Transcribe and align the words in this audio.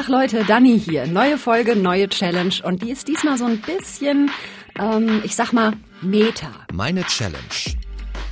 Tag 0.00 0.08
Leute, 0.08 0.44
Dani 0.44 0.80
hier. 0.80 1.06
Neue 1.06 1.36
Folge, 1.36 1.76
neue 1.76 2.08
Challenge 2.08 2.54
und 2.64 2.80
die 2.80 2.90
ist 2.90 3.06
diesmal 3.06 3.36
so 3.36 3.44
ein 3.44 3.60
bisschen, 3.60 4.30
ähm, 4.78 5.20
ich 5.24 5.36
sag 5.36 5.52
mal, 5.52 5.74
Meta. 6.00 6.48
Meine 6.72 7.04
Challenge. 7.04 7.36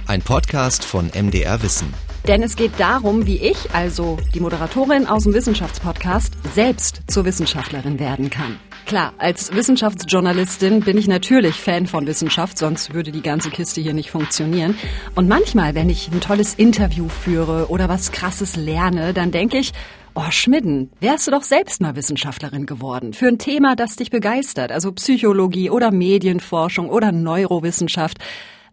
Ein 0.06 0.22
Podcast 0.22 0.82
von 0.82 1.10
MDR 1.12 1.62
Wissen. 1.62 1.92
Denn 2.26 2.42
es 2.42 2.56
geht 2.56 2.72
darum, 2.78 3.26
wie 3.26 3.36
ich, 3.36 3.74
also 3.74 4.16
die 4.34 4.40
Moderatorin 4.40 5.06
aus 5.06 5.24
dem 5.24 5.34
Wissenschaftspodcast, 5.34 6.32
selbst 6.54 7.02
zur 7.06 7.26
Wissenschaftlerin 7.26 7.98
werden 7.98 8.30
kann. 8.30 8.58
Klar, 8.86 9.12
als 9.18 9.54
Wissenschaftsjournalistin 9.54 10.80
bin 10.80 10.96
ich 10.96 11.08
natürlich 11.08 11.56
Fan 11.56 11.86
von 11.86 12.06
Wissenschaft, 12.06 12.56
sonst 12.56 12.94
würde 12.94 13.12
die 13.12 13.20
ganze 13.20 13.50
Kiste 13.50 13.82
hier 13.82 13.92
nicht 13.92 14.10
funktionieren. 14.10 14.78
Und 15.14 15.28
manchmal, 15.28 15.74
wenn 15.74 15.90
ich 15.90 16.10
ein 16.10 16.22
tolles 16.22 16.54
Interview 16.54 17.10
führe 17.10 17.68
oder 17.68 17.90
was 17.90 18.12
Krasses 18.12 18.56
lerne, 18.56 19.12
dann 19.12 19.30
denke 19.30 19.58
ich, 19.58 19.74
Oh, 20.20 20.32
Schmidden, 20.32 20.90
wärst 20.98 21.28
du 21.28 21.30
doch 21.30 21.44
selbst 21.44 21.80
mal 21.80 21.94
Wissenschaftlerin 21.94 22.66
geworden. 22.66 23.12
Für 23.12 23.28
ein 23.28 23.38
Thema, 23.38 23.76
das 23.76 23.94
dich 23.94 24.10
begeistert, 24.10 24.72
also 24.72 24.90
Psychologie 24.90 25.70
oder 25.70 25.92
Medienforschung 25.92 26.90
oder 26.90 27.12
Neurowissenschaft. 27.12 28.18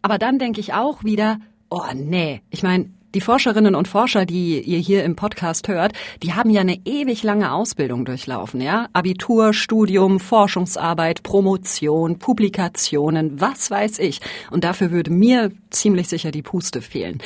Aber 0.02 0.18
dann 0.18 0.40
denke 0.40 0.60
ich 0.60 0.74
auch 0.74 1.04
wieder, 1.04 1.38
oh 1.70 1.84
nee, 1.94 2.42
ich 2.50 2.64
meine, 2.64 2.90
die 3.14 3.22
Forscherinnen 3.22 3.76
und 3.76 3.88
Forscher, 3.88 4.26
die 4.26 4.60
ihr 4.60 4.80
hier 4.80 5.04
im 5.04 5.16
Podcast 5.16 5.68
hört, 5.68 5.94
die 6.24 6.34
haben 6.34 6.50
ja 6.50 6.62
eine 6.62 6.80
ewig 6.84 7.22
lange 7.22 7.52
Ausbildung 7.52 8.06
durchlaufen, 8.06 8.60
ja? 8.60 8.88
Abitur, 8.94 9.54
Studium, 9.54 10.20
Forschungsarbeit, 10.20 11.22
Promotion, 11.22 12.18
Publikationen, 12.18 13.40
was 13.40 13.70
weiß 13.70 14.00
ich. 14.00 14.20
Und 14.50 14.64
dafür 14.64 14.90
würde 14.90 15.12
mir 15.12 15.52
ziemlich 15.70 16.08
sicher 16.08 16.32
die 16.32 16.42
Puste 16.42 16.82
fehlen. 16.82 17.20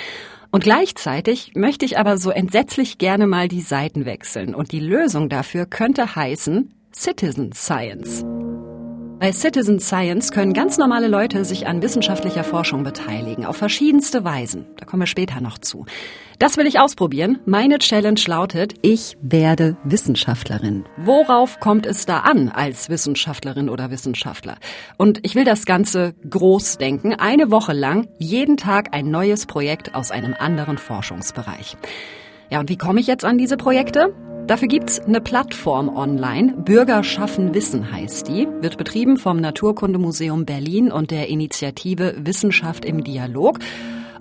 Und 0.52 0.64
gleichzeitig 0.64 1.52
möchte 1.56 1.86
ich 1.86 1.98
aber 1.98 2.18
so 2.18 2.32
entsetzlich 2.32 2.98
gerne 2.98 3.28
mal 3.28 3.48
die 3.48 3.62
Seiten 3.62 4.06
wechseln. 4.06 4.56
Und 4.56 4.72
die 4.72 4.80
Lösung 4.80 5.30
dafür 5.30 5.66
könnte 5.66 6.16
heißen 6.16 6.74
Citizen 6.94 7.52
Science. 7.54 8.26
Bei 9.20 9.34
Citizen 9.34 9.82
Science 9.82 10.32
können 10.32 10.54
ganz 10.54 10.78
normale 10.78 11.10
Leute 11.10 11.44
sich 11.44 11.68
an 11.68 11.82
wissenschaftlicher 11.82 12.46
Forschung 12.46 12.86
beteiligen, 12.86 13.46
auf 13.46 13.58
verschiedenste 13.58 14.24
Weisen. 14.24 14.66
Da 14.78 14.86
kommen 14.86 15.02
wir 15.02 15.08
später 15.08 15.42
noch 15.42 15.58
zu. 15.58 15.86
Das 16.40 16.56
will 16.56 16.66
ich 16.66 16.80
ausprobieren. 16.80 17.40
Meine 17.46 17.80
Challenge 17.80 18.22
lautet, 18.28 18.76
ich 18.82 19.18
werde 19.22 19.76
Wissenschaftlerin. 19.84 20.86
Worauf 20.96 21.60
kommt 21.60 21.86
es 21.86 22.06
da 22.06 22.20
an 22.20 22.48
als 22.48 22.88
Wissenschaftlerin 22.88 23.68
oder 23.68 23.92
Wissenschaftler? 23.92 24.56
Und 24.96 25.20
ich 25.24 25.36
will 25.36 25.44
das 25.44 25.66
Ganze 25.66 26.14
groß 26.30 26.78
denken. 26.78 27.14
Eine 27.14 27.52
Woche 27.52 27.74
lang, 27.74 28.08
jeden 28.20 28.56
Tag 28.56 28.96
ein 28.96 29.12
neues 29.12 29.48
Projekt 29.48 29.96
aus 29.96 30.12
einem 30.12 30.34
anderen 30.34 30.78
Forschungsbereich. 30.78 31.76
Ja, 32.50 32.62
und 32.62 32.70
wie 32.70 32.78
komme 32.78 33.02
ich 33.02 33.08
jetzt 33.08 33.26
an 33.26 33.38
diese 33.38 33.58
Projekte? 33.58 34.16
Dafür 34.50 34.68
gibt's 34.68 35.00
eine 35.00 35.22
Plattform 35.22 35.96
online. 35.96 36.54
Bürger 36.54 37.04
schaffen 37.04 37.54
Wissen 37.54 37.92
heißt 37.92 38.28
die. 38.28 38.48
Wird 38.62 38.80
betrieben 38.80 39.18
vom 39.18 39.40
Naturkundemuseum 39.40 40.48
Berlin 40.48 40.92
und 40.92 41.12
der 41.12 41.28
Initiative 41.28 42.16
Wissenschaft 42.18 42.84
im 42.84 43.04
Dialog. 43.04 43.60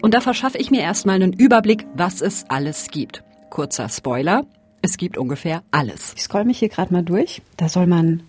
Und 0.03 0.12
da 0.12 0.21
verschaffe 0.21 0.59
ich 0.59 0.71
mir 0.71 0.83
erstmal 0.83 1.15
einen 1.15 1.33
Überblick, 1.33 1.87
was 1.95 2.21
es 2.21 2.45
alles 2.51 2.91
gibt. 2.91 3.25
Kurzer 3.49 3.89
Spoiler. 3.89 4.45
Es 4.83 4.99
gibt 4.99 5.17
ungefähr 5.17 5.62
alles. 5.71 6.12
Ich 6.15 6.25
scroll 6.25 6.45
mich 6.45 6.59
hier 6.59 6.69
gerade 6.69 6.93
mal 6.93 7.05
durch. 7.05 7.41
Da 7.56 7.71
soll 7.71 7.87
man 7.87 8.23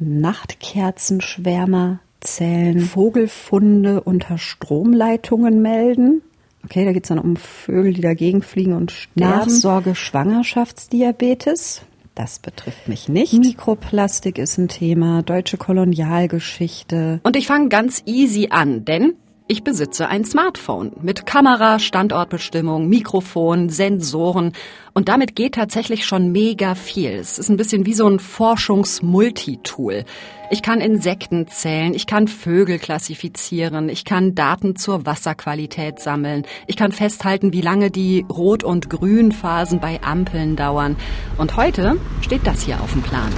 Nachtkerzenschwärmer 0.00 2.00
zählen, 2.20 2.78
Vogelfunde 2.78 4.02
unter 4.02 4.36
Stromleitungen 4.36 5.62
melden, 5.62 6.20
Okay, 6.64 6.84
da 6.84 6.92
geht 6.92 7.04
es 7.04 7.08
dann 7.08 7.18
um 7.18 7.36
Vögel, 7.36 7.94
die 7.94 8.00
dagegen 8.00 8.42
fliegen 8.42 8.74
und 8.74 8.90
sterben. 8.90 9.38
Nachsorge 9.38 9.94
Schwangerschaftsdiabetes. 9.94 11.82
Das 12.14 12.40
betrifft 12.40 12.88
mich 12.88 13.08
nicht. 13.08 13.32
Mikroplastik 13.32 14.38
ist 14.38 14.58
ein 14.58 14.68
Thema, 14.68 15.22
deutsche 15.22 15.56
Kolonialgeschichte. 15.56 17.20
Und 17.22 17.36
ich 17.36 17.46
fange 17.46 17.68
ganz 17.68 18.02
easy 18.06 18.48
an, 18.50 18.84
denn 18.84 19.14
ich 19.48 19.64
besitze 19.64 20.08
ein 20.08 20.26
Smartphone 20.26 20.92
mit 21.00 21.24
Kamera, 21.24 21.78
Standortbestimmung, 21.78 22.86
Mikrofon, 22.86 23.70
Sensoren 23.70 24.52
und 24.92 25.08
damit 25.08 25.34
geht 25.34 25.54
tatsächlich 25.54 26.04
schon 26.04 26.32
mega 26.32 26.74
viel. 26.74 27.12
Es 27.12 27.38
ist 27.38 27.48
ein 27.48 27.56
bisschen 27.56 27.86
wie 27.86 27.94
so 27.94 28.06
ein 28.06 28.20
Forschungsmultitool. 28.20 30.04
Ich 30.50 30.62
kann 30.62 30.82
Insekten 30.82 31.48
zählen, 31.48 31.94
ich 31.94 32.06
kann 32.06 32.28
Vögel 32.28 32.78
klassifizieren, 32.78 33.88
ich 33.88 34.04
kann 34.04 34.34
Daten 34.34 34.76
zur 34.76 35.06
Wasserqualität 35.06 35.98
sammeln, 35.98 36.44
ich 36.66 36.76
kann 36.76 36.92
festhalten, 36.92 37.52
wie 37.54 37.62
lange 37.62 37.90
die 37.90 38.26
Rot- 38.30 38.64
und 38.64 38.90
Grünphasen 38.90 39.80
bei 39.80 40.02
Ampeln 40.02 40.56
dauern. 40.56 40.96
Und 41.38 41.56
heute 41.56 41.96
steht 42.20 42.46
das 42.46 42.62
hier 42.62 42.82
auf 42.82 42.92
dem 42.92 43.02
Plan. 43.02 43.32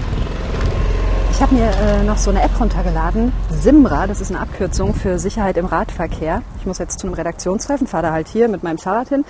Ich 1.41 1.43
habe 1.43 1.55
mir 1.55 1.71
äh, 1.71 2.05
noch 2.05 2.19
so 2.19 2.29
eine 2.29 2.43
App 2.43 2.61
runtergeladen, 2.61 3.33
Simra, 3.49 4.07
das 4.07 4.21
ist 4.21 4.31
eine 4.31 4.41
Abkürzung 4.41 4.93
für 4.93 5.19
Sicherheit 5.19 5.57
im 5.57 5.65
Radverkehr. 5.65 6.43
Ich 6.59 6.67
muss 6.67 6.77
jetzt 6.77 6.99
zu 6.99 7.07
einem 7.07 7.15
Redaktionstreffen, 7.15 7.87
fahre 7.87 8.03
da 8.03 8.13
halt 8.13 8.29
hier 8.29 8.47
mit 8.47 8.63
meinem 8.63 8.77
Fahrrad 8.77 9.09
hin 9.09 9.25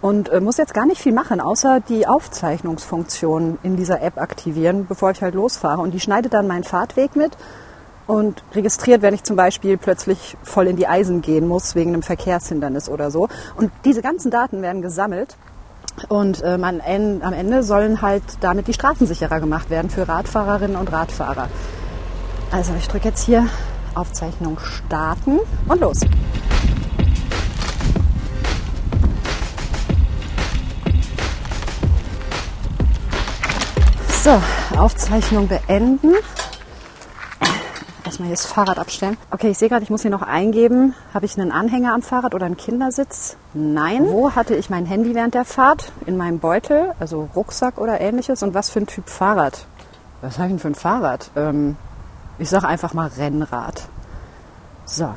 und 0.00 0.30
äh, 0.30 0.40
muss 0.40 0.56
jetzt 0.56 0.72
gar 0.72 0.86
nicht 0.86 1.02
viel 1.02 1.12
machen, 1.12 1.42
außer 1.42 1.80
die 1.86 2.06
Aufzeichnungsfunktion 2.06 3.58
in 3.62 3.76
dieser 3.76 4.00
App 4.00 4.16
aktivieren, 4.16 4.86
bevor 4.86 5.10
ich 5.10 5.20
halt 5.20 5.34
losfahre. 5.34 5.82
Und 5.82 5.90
die 5.90 6.00
schneidet 6.00 6.32
dann 6.32 6.46
meinen 6.46 6.64
Fahrtweg 6.64 7.14
mit 7.14 7.36
und 8.06 8.42
registriert, 8.54 9.02
wenn 9.02 9.12
ich 9.12 9.22
zum 9.22 9.36
Beispiel 9.36 9.76
plötzlich 9.76 10.38
voll 10.42 10.66
in 10.66 10.76
die 10.76 10.86
Eisen 10.86 11.20
gehen 11.20 11.46
muss 11.46 11.74
wegen 11.74 11.92
einem 11.92 12.02
Verkehrshindernis 12.02 12.88
oder 12.88 13.10
so. 13.10 13.28
Und 13.54 13.70
diese 13.84 14.00
ganzen 14.00 14.30
Daten 14.30 14.62
werden 14.62 14.80
gesammelt 14.80 15.36
und 16.08 16.42
ähm, 16.44 16.64
am 16.64 17.32
Ende 17.32 17.62
sollen 17.62 18.02
halt 18.02 18.22
damit 18.40 18.68
die 18.68 18.72
Straßen 18.72 19.06
sicherer 19.06 19.40
gemacht 19.40 19.70
werden 19.70 19.90
für 19.90 20.08
Radfahrerinnen 20.08 20.76
und 20.76 20.92
Radfahrer. 20.92 21.48
Also 22.50 22.72
ich 22.78 22.88
drücke 22.88 23.08
jetzt 23.08 23.24
hier 23.24 23.46
Aufzeichnung 23.94 24.58
starten 24.58 25.38
und 25.68 25.80
los. 25.80 26.00
So, 34.22 34.40
Aufzeichnung 34.78 35.48
beenden 35.48 36.14
erstmal 38.04 38.28
hier 38.28 38.36
das 38.36 38.46
Fahrrad 38.46 38.78
abstellen. 38.78 39.16
Okay, 39.30 39.50
ich 39.50 39.58
sehe 39.58 39.68
gerade, 39.68 39.82
ich 39.82 39.90
muss 39.90 40.02
hier 40.02 40.10
noch 40.10 40.22
eingeben. 40.22 40.94
Habe 41.12 41.26
ich 41.26 41.38
einen 41.38 41.52
Anhänger 41.52 41.94
am 41.94 42.02
Fahrrad 42.02 42.34
oder 42.34 42.46
einen 42.46 42.56
Kindersitz? 42.56 43.36
Nein. 43.54 44.06
Wo 44.06 44.34
hatte 44.34 44.54
ich 44.54 44.70
mein 44.70 44.86
Handy 44.86 45.14
während 45.14 45.34
der 45.34 45.44
Fahrt? 45.44 45.92
In 46.06 46.16
meinem 46.16 46.38
Beutel, 46.38 46.92
also 47.00 47.28
Rucksack 47.34 47.78
oder 47.78 48.00
ähnliches. 48.00 48.42
Und 48.42 48.54
was 48.54 48.70
für 48.70 48.80
ein 48.80 48.86
Typ 48.86 49.08
Fahrrad? 49.08 49.66
Was 50.20 50.38
habe 50.38 50.46
ich 50.46 50.52
denn 50.52 50.58
für 50.58 50.68
ein 50.68 50.74
Fahrrad? 50.74 51.30
Ähm, 51.36 51.76
ich 52.38 52.48
sage 52.48 52.66
einfach 52.68 52.94
mal 52.94 53.10
Rennrad. 53.16 53.82
So, 54.84 55.14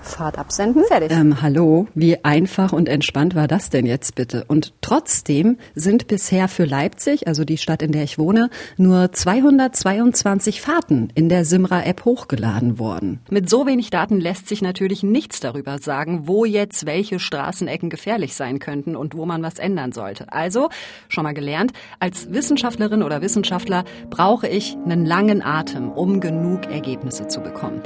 Fahrt 0.00 0.38
absenden, 0.38 0.84
fertig. 0.86 1.10
Ähm, 1.10 1.42
hallo, 1.42 1.86
wie 1.94 2.24
einfach 2.24 2.72
und 2.72 2.88
entspannt 2.88 3.34
war 3.34 3.48
das 3.48 3.68
denn 3.70 3.84
jetzt 3.84 4.14
bitte? 4.14 4.44
Und 4.46 4.72
trotzdem 4.80 5.58
sind 5.74 6.06
bisher 6.06 6.48
für 6.48 6.64
Leipzig, 6.64 7.26
also 7.26 7.44
die 7.44 7.58
Stadt, 7.58 7.82
in 7.82 7.92
der 7.92 8.04
ich 8.04 8.18
wohne, 8.18 8.48
nur 8.76 9.12
222 9.12 10.60
Fahrten 10.60 11.08
in 11.14 11.28
der 11.28 11.44
Simra-App 11.44 12.04
hochgeladen 12.04 12.78
worden. 12.78 13.20
Mit 13.28 13.50
so 13.50 13.66
wenig 13.66 13.90
Daten 13.90 14.20
lässt 14.20 14.48
sich 14.48 14.62
natürlich 14.62 15.02
nichts 15.02 15.40
darüber 15.40 15.78
sagen, 15.78 16.22
wo 16.26 16.44
jetzt 16.44 16.86
welche 16.86 17.18
Straßenecken 17.18 17.90
gefährlich 17.90 18.34
sein 18.34 18.60
könnten 18.60 18.96
und 18.96 19.14
wo 19.14 19.26
man 19.26 19.42
was 19.42 19.58
ändern 19.58 19.92
sollte. 19.92 20.32
Also, 20.32 20.68
schon 21.08 21.24
mal 21.24 21.34
gelernt, 21.34 21.72
als 21.98 22.32
Wissenschaftlerin 22.32 23.02
oder 23.02 23.20
Wissenschaftler 23.20 23.84
brauche 24.10 24.48
ich 24.48 24.76
einen 24.84 25.04
langen 25.04 25.42
Atem, 25.42 25.90
um 25.90 26.20
genug 26.20 26.66
Ergebnisse 26.66 27.26
zu 27.26 27.40
bekommen. 27.40 27.82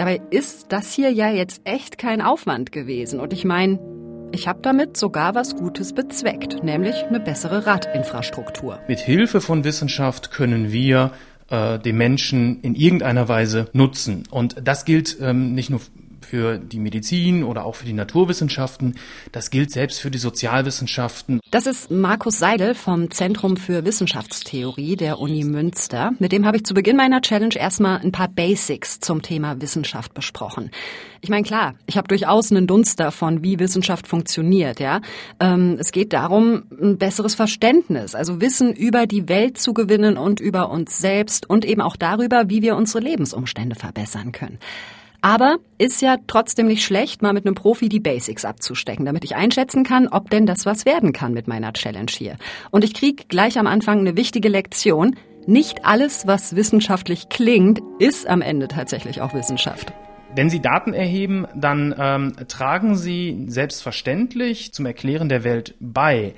Dabei 0.00 0.22
ist 0.30 0.68
das 0.70 0.94
hier 0.94 1.12
ja 1.12 1.28
jetzt 1.28 1.60
echt 1.64 1.98
kein 1.98 2.22
Aufwand 2.22 2.72
gewesen. 2.72 3.20
Und 3.20 3.34
ich 3.34 3.44
meine, 3.44 3.78
ich 4.32 4.48
habe 4.48 4.60
damit 4.62 4.96
sogar 4.96 5.34
was 5.34 5.56
Gutes 5.56 5.92
bezweckt, 5.92 6.64
nämlich 6.64 6.94
eine 7.04 7.20
bessere 7.20 7.66
Radinfrastruktur. 7.66 8.80
Mit 8.88 9.00
Hilfe 9.00 9.42
von 9.42 9.62
Wissenschaft 9.62 10.30
können 10.30 10.72
wir 10.72 11.12
äh, 11.50 11.78
den 11.78 11.98
Menschen 11.98 12.62
in 12.62 12.74
irgendeiner 12.74 13.28
Weise 13.28 13.68
nutzen. 13.74 14.22
Und 14.30 14.56
das 14.66 14.86
gilt 14.86 15.18
ähm, 15.20 15.54
nicht 15.54 15.68
nur 15.68 15.82
für 16.30 16.58
die 16.58 16.78
Medizin 16.78 17.42
oder 17.42 17.64
auch 17.64 17.74
für 17.74 17.84
die 17.84 17.92
Naturwissenschaften. 17.92 18.94
Das 19.32 19.50
gilt 19.50 19.72
selbst 19.72 20.00
für 20.00 20.12
die 20.12 20.18
Sozialwissenschaften. 20.18 21.40
Das 21.50 21.66
ist 21.66 21.90
Markus 21.90 22.38
Seidel 22.38 22.76
vom 22.76 23.10
Zentrum 23.10 23.56
für 23.56 23.84
Wissenschaftstheorie 23.84 24.94
der 24.94 25.18
Uni 25.18 25.42
Münster. 25.42 26.12
Mit 26.20 26.30
dem 26.30 26.46
habe 26.46 26.58
ich 26.58 26.64
zu 26.64 26.72
Beginn 26.72 26.96
meiner 26.96 27.20
Challenge 27.20 27.56
erstmal 27.56 27.98
ein 28.00 28.12
paar 28.12 28.28
Basics 28.28 29.00
zum 29.00 29.22
Thema 29.22 29.60
Wissenschaft 29.60 30.14
besprochen. 30.14 30.70
Ich 31.20 31.30
meine, 31.30 31.42
klar, 31.42 31.74
ich 31.86 31.96
habe 31.96 32.06
durchaus 32.06 32.52
einen 32.52 32.68
Dunst 32.68 33.00
davon, 33.00 33.42
wie 33.42 33.58
Wissenschaft 33.58 34.06
funktioniert. 34.06 34.78
Ja, 34.78 35.00
ähm, 35.40 35.76
es 35.80 35.90
geht 35.90 36.12
darum, 36.12 36.62
ein 36.80 36.96
besseres 36.96 37.34
Verständnis, 37.34 38.14
also 38.14 38.40
Wissen 38.40 38.72
über 38.72 39.06
die 39.06 39.28
Welt 39.28 39.58
zu 39.58 39.74
gewinnen 39.74 40.16
und 40.16 40.38
über 40.38 40.70
uns 40.70 40.98
selbst 40.98 41.50
und 41.50 41.64
eben 41.64 41.80
auch 41.80 41.96
darüber, 41.96 42.48
wie 42.48 42.62
wir 42.62 42.76
unsere 42.76 43.02
Lebensumstände 43.02 43.74
verbessern 43.74 44.30
können. 44.30 44.58
Aber 45.22 45.58
ist 45.78 46.00
ja 46.02 46.16
trotzdem 46.26 46.66
nicht 46.66 46.84
schlecht, 46.84 47.22
mal 47.22 47.32
mit 47.32 47.46
einem 47.46 47.54
Profi 47.54 47.88
die 47.88 48.00
Basics 48.00 48.44
abzustecken, 48.44 49.04
damit 49.04 49.24
ich 49.24 49.36
einschätzen 49.36 49.84
kann, 49.84 50.08
ob 50.08 50.30
denn 50.30 50.46
das 50.46 50.66
was 50.66 50.86
werden 50.86 51.12
kann 51.12 51.34
mit 51.34 51.48
meiner 51.48 51.72
Challenge 51.72 52.10
hier. 52.10 52.36
Und 52.70 52.84
ich 52.84 52.94
krieg 52.94 53.28
gleich 53.28 53.58
am 53.58 53.66
Anfang 53.66 54.00
eine 54.00 54.16
wichtige 54.16 54.48
Lektion. 54.48 55.16
Nicht 55.46 55.84
alles, 55.84 56.26
was 56.26 56.56
wissenschaftlich 56.56 57.28
klingt, 57.28 57.80
ist 57.98 58.26
am 58.26 58.42
Ende 58.42 58.68
tatsächlich 58.68 59.20
auch 59.20 59.34
Wissenschaft. 59.34 59.92
Wenn 60.32 60.48
Sie 60.48 60.60
Daten 60.60 60.94
erheben, 60.94 61.46
dann 61.56 61.92
ähm, 61.98 62.32
tragen 62.46 62.94
Sie 62.94 63.46
selbstverständlich 63.48 64.72
zum 64.72 64.86
Erklären 64.86 65.28
der 65.28 65.42
Welt 65.42 65.74
bei. 65.80 66.34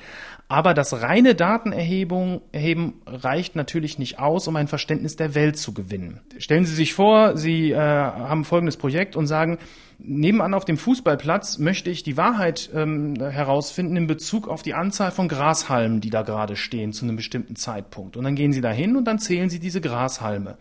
Aber 0.53 0.75
das 0.75 1.01
reine 1.01 1.35
Datenerhebung 1.35 2.43
erheben 2.53 3.01
reicht 3.07 3.57
natürlich 3.57 3.99
nicht 3.99 4.19
aus, 4.19 4.47
um 4.49 4.57
ein 4.57 4.69
Verständnis 4.69 5.17
der 5.17 5.35
Welt 5.35 5.57
zu 5.57 5.73
gewinnen. 5.73 6.21
Stellen 6.37 6.67
Sie 6.67 6.75
sich 6.75 6.93
vor, 6.93 7.39
Sie 7.39 7.71
äh, 7.71 7.79
haben 7.79 8.45
folgendes 8.45 8.77
Projekt 8.77 9.17
und 9.17 9.27
sagen, 9.27 9.57
nebenan 9.99 10.53
auf 10.53 10.67
dem 10.67 10.77
Fußballplatz 10.77 11.57
möchte 11.57 11.89
ich 11.89 12.03
die 12.03 12.19
Wahrheit 12.19 12.69
ähm, 12.75 13.15
herausfinden 13.19 13.97
in 13.97 14.07
Bezug 14.07 14.47
auf 14.47 14.61
die 14.61 14.75
Anzahl 14.75 15.11
von 15.11 15.27
Grashalmen, 15.27 16.03
die 16.03 16.11
da 16.11 16.21
gerade 16.21 16.55
stehen 16.55 16.93
zu 16.93 17.07
einem 17.07 17.17
bestimmten 17.17 17.57
Zeitpunkt. 17.57 18.19
Und 18.19 18.25
dann 18.25 18.35
gehen 18.35 18.53
Sie 18.53 18.61
dahin 18.61 18.97
und 18.97 19.07
dann 19.07 19.19
zählen 19.19 19.49
Sie 19.49 19.59
diese 19.59 19.81
Grashalme. 19.81 20.59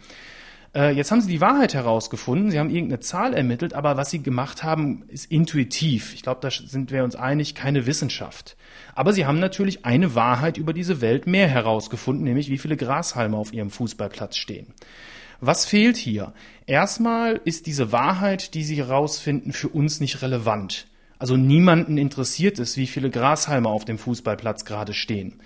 Äh, 0.73 0.91
jetzt 0.91 1.11
haben 1.11 1.21
Sie 1.21 1.31
die 1.31 1.41
Wahrheit 1.41 1.73
herausgefunden, 1.73 2.51
Sie 2.51 2.59
haben 2.59 2.69
irgendeine 2.69 3.01
Zahl 3.01 3.33
ermittelt, 3.33 3.73
aber 3.73 3.97
was 3.97 4.09
Sie 4.09 4.23
gemacht 4.23 4.63
haben, 4.63 5.03
ist 5.09 5.29
intuitiv. 5.31 6.13
Ich 6.13 6.23
glaube, 6.23 6.39
da 6.41 6.49
sind 6.49 6.91
wir 6.91 7.03
uns 7.03 7.15
einig, 7.15 7.55
keine 7.55 7.85
Wissenschaft. 7.85 8.55
Aber 8.95 9.11
Sie 9.11 9.25
haben 9.25 9.39
natürlich 9.39 9.85
eine 9.85 10.15
Wahrheit 10.15 10.57
über 10.57 10.73
diese 10.73 11.01
Welt 11.01 11.27
mehr 11.27 11.47
herausgefunden, 11.47 12.23
nämlich 12.23 12.49
wie 12.49 12.57
viele 12.57 12.77
Grashalme 12.77 13.35
auf 13.35 13.53
Ihrem 13.53 13.69
Fußballplatz 13.69 14.37
stehen. 14.37 14.67
Was 15.41 15.65
fehlt 15.65 15.97
hier? 15.97 16.33
Erstmal 16.67 17.41
ist 17.43 17.65
diese 17.65 17.91
Wahrheit, 17.91 18.53
die 18.53 18.63
Sie 18.63 18.77
herausfinden, 18.77 19.53
für 19.53 19.69
uns 19.69 19.99
nicht 19.99 20.21
relevant. 20.21 20.87
Also 21.17 21.35
niemanden 21.35 21.97
interessiert 21.97 22.59
es, 22.59 22.77
wie 22.77 22.87
viele 22.87 23.09
Grashalme 23.09 23.67
auf 23.67 23.83
dem 23.83 23.97
Fußballplatz 23.97 24.65
gerade 24.65 24.93
stehen. 24.93 25.39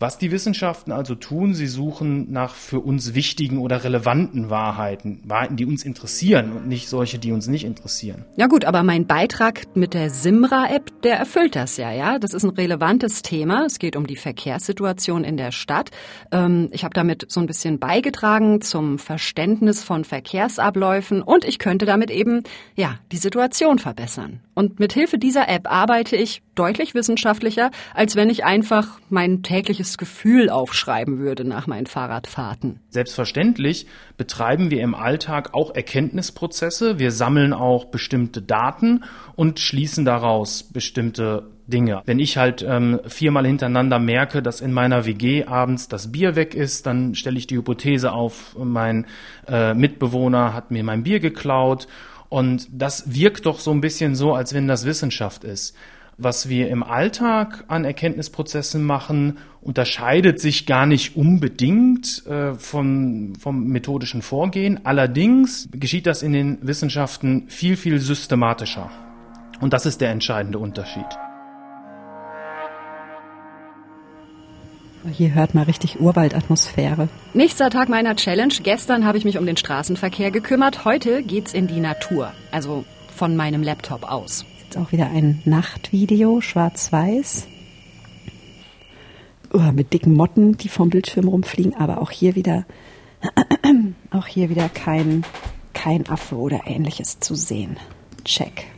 Was 0.00 0.18
die 0.18 0.32
Wissenschaften 0.32 0.90
also 0.90 1.14
tun, 1.14 1.54
sie 1.54 1.68
suchen 1.68 2.32
nach 2.32 2.54
für 2.54 2.80
uns 2.80 3.14
wichtigen 3.14 3.58
oder 3.58 3.84
relevanten 3.84 4.50
Wahrheiten, 4.50 5.20
Wahrheiten, 5.24 5.56
die 5.56 5.66
uns 5.66 5.84
interessieren 5.84 6.50
und 6.52 6.66
nicht 6.66 6.88
solche, 6.88 7.20
die 7.20 7.30
uns 7.30 7.46
nicht 7.46 7.64
interessieren. 7.64 8.24
Ja 8.36 8.48
gut, 8.48 8.64
aber 8.64 8.82
mein 8.82 9.06
Beitrag 9.06 9.62
mit 9.76 9.94
der 9.94 10.10
Simra-App, 10.10 11.00
der 11.02 11.16
erfüllt 11.16 11.54
das 11.54 11.76
ja, 11.76 11.92
ja. 11.92 12.18
Das 12.18 12.34
ist 12.34 12.42
ein 12.42 12.50
relevantes 12.50 13.22
Thema. 13.22 13.66
Es 13.66 13.78
geht 13.78 13.94
um 13.94 14.08
die 14.08 14.16
Verkehrssituation 14.16 15.22
in 15.22 15.36
der 15.36 15.52
Stadt. 15.52 15.92
Ähm, 16.32 16.70
ich 16.72 16.82
habe 16.82 16.92
damit 16.92 17.26
so 17.28 17.38
ein 17.38 17.46
bisschen 17.46 17.78
beigetragen 17.78 18.62
zum 18.62 18.98
Verständnis 18.98 19.84
von 19.84 20.04
Verkehrsabläufen 20.04 21.22
und 21.22 21.44
ich 21.44 21.60
könnte 21.60 21.86
damit 21.86 22.10
eben 22.10 22.42
ja 22.74 22.98
die 23.12 23.16
Situation 23.16 23.78
verbessern. 23.78 24.40
Und 24.54 24.78
mit 24.78 24.92
Hilfe 24.92 25.18
dieser 25.18 25.48
App 25.48 25.70
arbeite 25.70 26.16
ich 26.16 26.42
deutlich 26.54 26.94
wissenschaftlicher, 26.94 27.70
als 27.92 28.16
wenn 28.16 28.30
ich 28.30 28.44
einfach 28.44 29.00
mein 29.10 29.42
tägliches 29.42 29.98
Gefühl 29.98 30.48
aufschreiben 30.48 31.18
würde 31.18 31.44
nach 31.44 31.66
meinen 31.66 31.86
Fahrradfahrten. 31.86 32.80
Selbstverständlich 32.90 33.86
betreiben 34.16 34.70
wir 34.70 34.80
im 34.82 34.94
Alltag 34.94 35.54
auch 35.54 35.74
Erkenntnisprozesse. 35.74 36.98
Wir 36.98 37.10
sammeln 37.10 37.52
auch 37.52 37.86
bestimmte 37.86 38.40
Daten 38.42 39.04
und 39.34 39.58
schließen 39.58 40.04
daraus 40.04 40.62
bestimmte 40.62 41.50
Dinge. 41.66 42.02
Wenn 42.04 42.18
ich 42.18 42.36
halt 42.36 42.62
ähm, 42.66 43.00
viermal 43.06 43.46
hintereinander 43.46 43.98
merke, 43.98 44.42
dass 44.42 44.60
in 44.60 44.72
meiner 44.72 45.06
WG 45.06 45.44
abends 45.44 45.88
das 45.88 46.12
Bier 46.12 46.36
weg 46.36 46.54
ist, 46.54 46.86
dann 46.86 47.14
stelle 47.14 47.38
ich 47.38 47.46
die 47.46 47.56
Hypothese 47.56 48.12
auf, 48.12 48.54
mein 48.58 49.06
äh, 49.48 49.72
Mitbewohner 49.72 50.52
hat 50.52 50.70
mir 50.70 50.84
mein 50.84 51.04
Bier 51.04 51.20
geklaut 51.20 51.88
und 52.34 52.66
das 52.72 53.14
wirkt 53.14 53.46
doch 53.46 53.60
so 53.60 53.70
ein 53.70 53.80
bisschen 53.80 54.16
so, 54.16 54.34
als 54.34 54.54
wenn 54.54 54.66
das 54.66 54.84
Wissenschaft 54.84 55.44
ist. 55.44 55.76
Was 56.18 56.48
wir 56.48 56.68
im 56.68 56.82
Alltag 56.82 57.62
an 57.68 57.84
Erkenntnisprozessen 57.84 58.82
machen, 58.82 59.38
unterscheidet 59.60 60.40
sich 60.40 60.66
gar 60.66 60.84
nicht 60.84 61.14
unbedingt 61.14 62.26
äh, 62.26 62.54
von, 62.54 63.34
vom 63.38 63.68
methodischen 63.68 64.20
Vorgehen. 64.20 64.80
Allerdings 64.84 65.68
geschieht 65.70 66.08
das 66.08 66.24
in 66.24 66.32
den 66.32 66.58
Wissenschaften 66.60 67.44
viel, 67.46 67.76
viel 67.76 68.00
systematischer. 68.00 68.90
Und 69.60 69.72
das 69.72 69.86
ist 69.86 70.00
der 70.00 70.10
entscheidende 70.10 70.58
Unterschied. 70.58 71.06
Hier 75.12 75.34
hört 75.34 75.54
man 75.54 75.64
richtig 75.64 76.00
Urwaldatmosphäre. 76.00 77.08
Nächster 77.34 77.68
Tag 77.68 77.88
meiner 77.88 78.16
Challenge. 78.16 78.54
Gestern 78.62 79.04
habe 79.04 79.18
ich 79.18 79.24
mich 79.24 79.36
um 79.36 79.44
den 79.44 79.56
Straßenverkehr 79.56 80.30
gekümmert. 80.30 80.84
Heute 80.84 81.22
geht's 81.22 81.52
in 81.52 81.66
die 81.66 81.80
Natur. 81.80 82.32
Also 82.50 82.84
von 83.14 83.36
meinem 83.36 83.62
Laptop 83.62 84.10
aus. 84.10 84.46
Jetzt 84.62 84.78
auch 84.78 84.92
wieder 84.92 85.08
ein 85.10 85.42
Nachtvideo, 85.44 86.40
schwarz-weiß. 86.40 87.46
Oh, 89.52 89.72
mit 89.72 89.92
dicken 89.92 90.14
Motten, 90.14 90.56
die 90.56 90.68
vom 90.68 90.88
Bildschirm 90.88 91.28
rumfliegen. 91.28 91.74
Aber 91.74 92.00
auch 92.00 92.10
hier 92.10 92.34
wieder, 92.34 92.64
auch 94.10 94.26
hier 94.26 94.48
wieder 94.48 94.70
kein, 94.70 95.24
kein 95.74 96.08
Affe 96.08 96.36
oder 96.36 96.62
ähnliches 96.66 97.20
zu 97.20 97.34
sehen. 97.34 97.76
Check. 98.24 98.73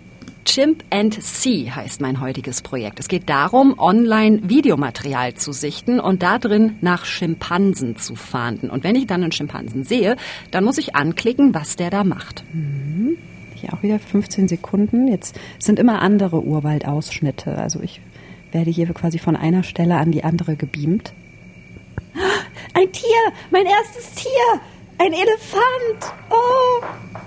Chimp 0.46 0.84
and 0.90 1.12
See 1.12 1.70
heißt 1.70 2.00
mein 2.00 2.20
heutiges 2.20 2.62
Projekt. 2.62 3.00
Es 3.00 3.08
geht 3.08 3.28
darum, 3.28 3.78
online 3.78 4.48
Videomaterial 4.48 5.34
zu 5.34 5.52
sichten 5.52 6.00
und 6.00 6.22
da 6.22 6.38
drin 6.38 6.76
nach 6.80 7.04
Schimpansen 7.04 7.96
zu 7.96 8.14
fahnden. 8.14 8.70
Und 8.70 8.84
wenn 8.84 8.94
ich 8.94 9.06
dann 9.06 9.22
einen 9.22 9.32
Schimpansen 9.32 9.84
sehe, 9.84 10.16
dann 10.52 10.64
muss 10.64 10.78
ich 10.78 10.94
anklicken, 10.94 11.52
was 11.52 11.76
der 11.76 11.90
da 11.90 12.04
macht. 12.04 12.44
Mhm. 12.54 13.18
Hier 13.54 13.74
auch 13.74 13.82
wieder 13.82 13.98
15 13.98 14.48
Sekunden. 14.48 15.08
Jetzt 15.08 15.38
sind 15.58 15.78
immer 15.78 16.00
andere 16.00 16.42
Urwaldausschnitte. 16.42 17.58
Also 17.58 17.80
ich 17.80 18.00
werde 18.52 18.70
hier 18.70 18.86
quasi 18.94 19.18
von 19.18 19.36
einer 19.36 19.64
Stelle 19.64 19.96
an 19.96 20.12
die 20.12 20.24
andere 20.24 20.56
gebeamt. 20.56 21.12
Ein 22.72 22.92
Tier! 22.92 23.32
Mein 23.50 23.66
erstes 23.66 24.12
Tier! 24.14 24.60
Ein 24.98 25.12
Elefant! 25.12 26.14
Oh! 26.30 27.25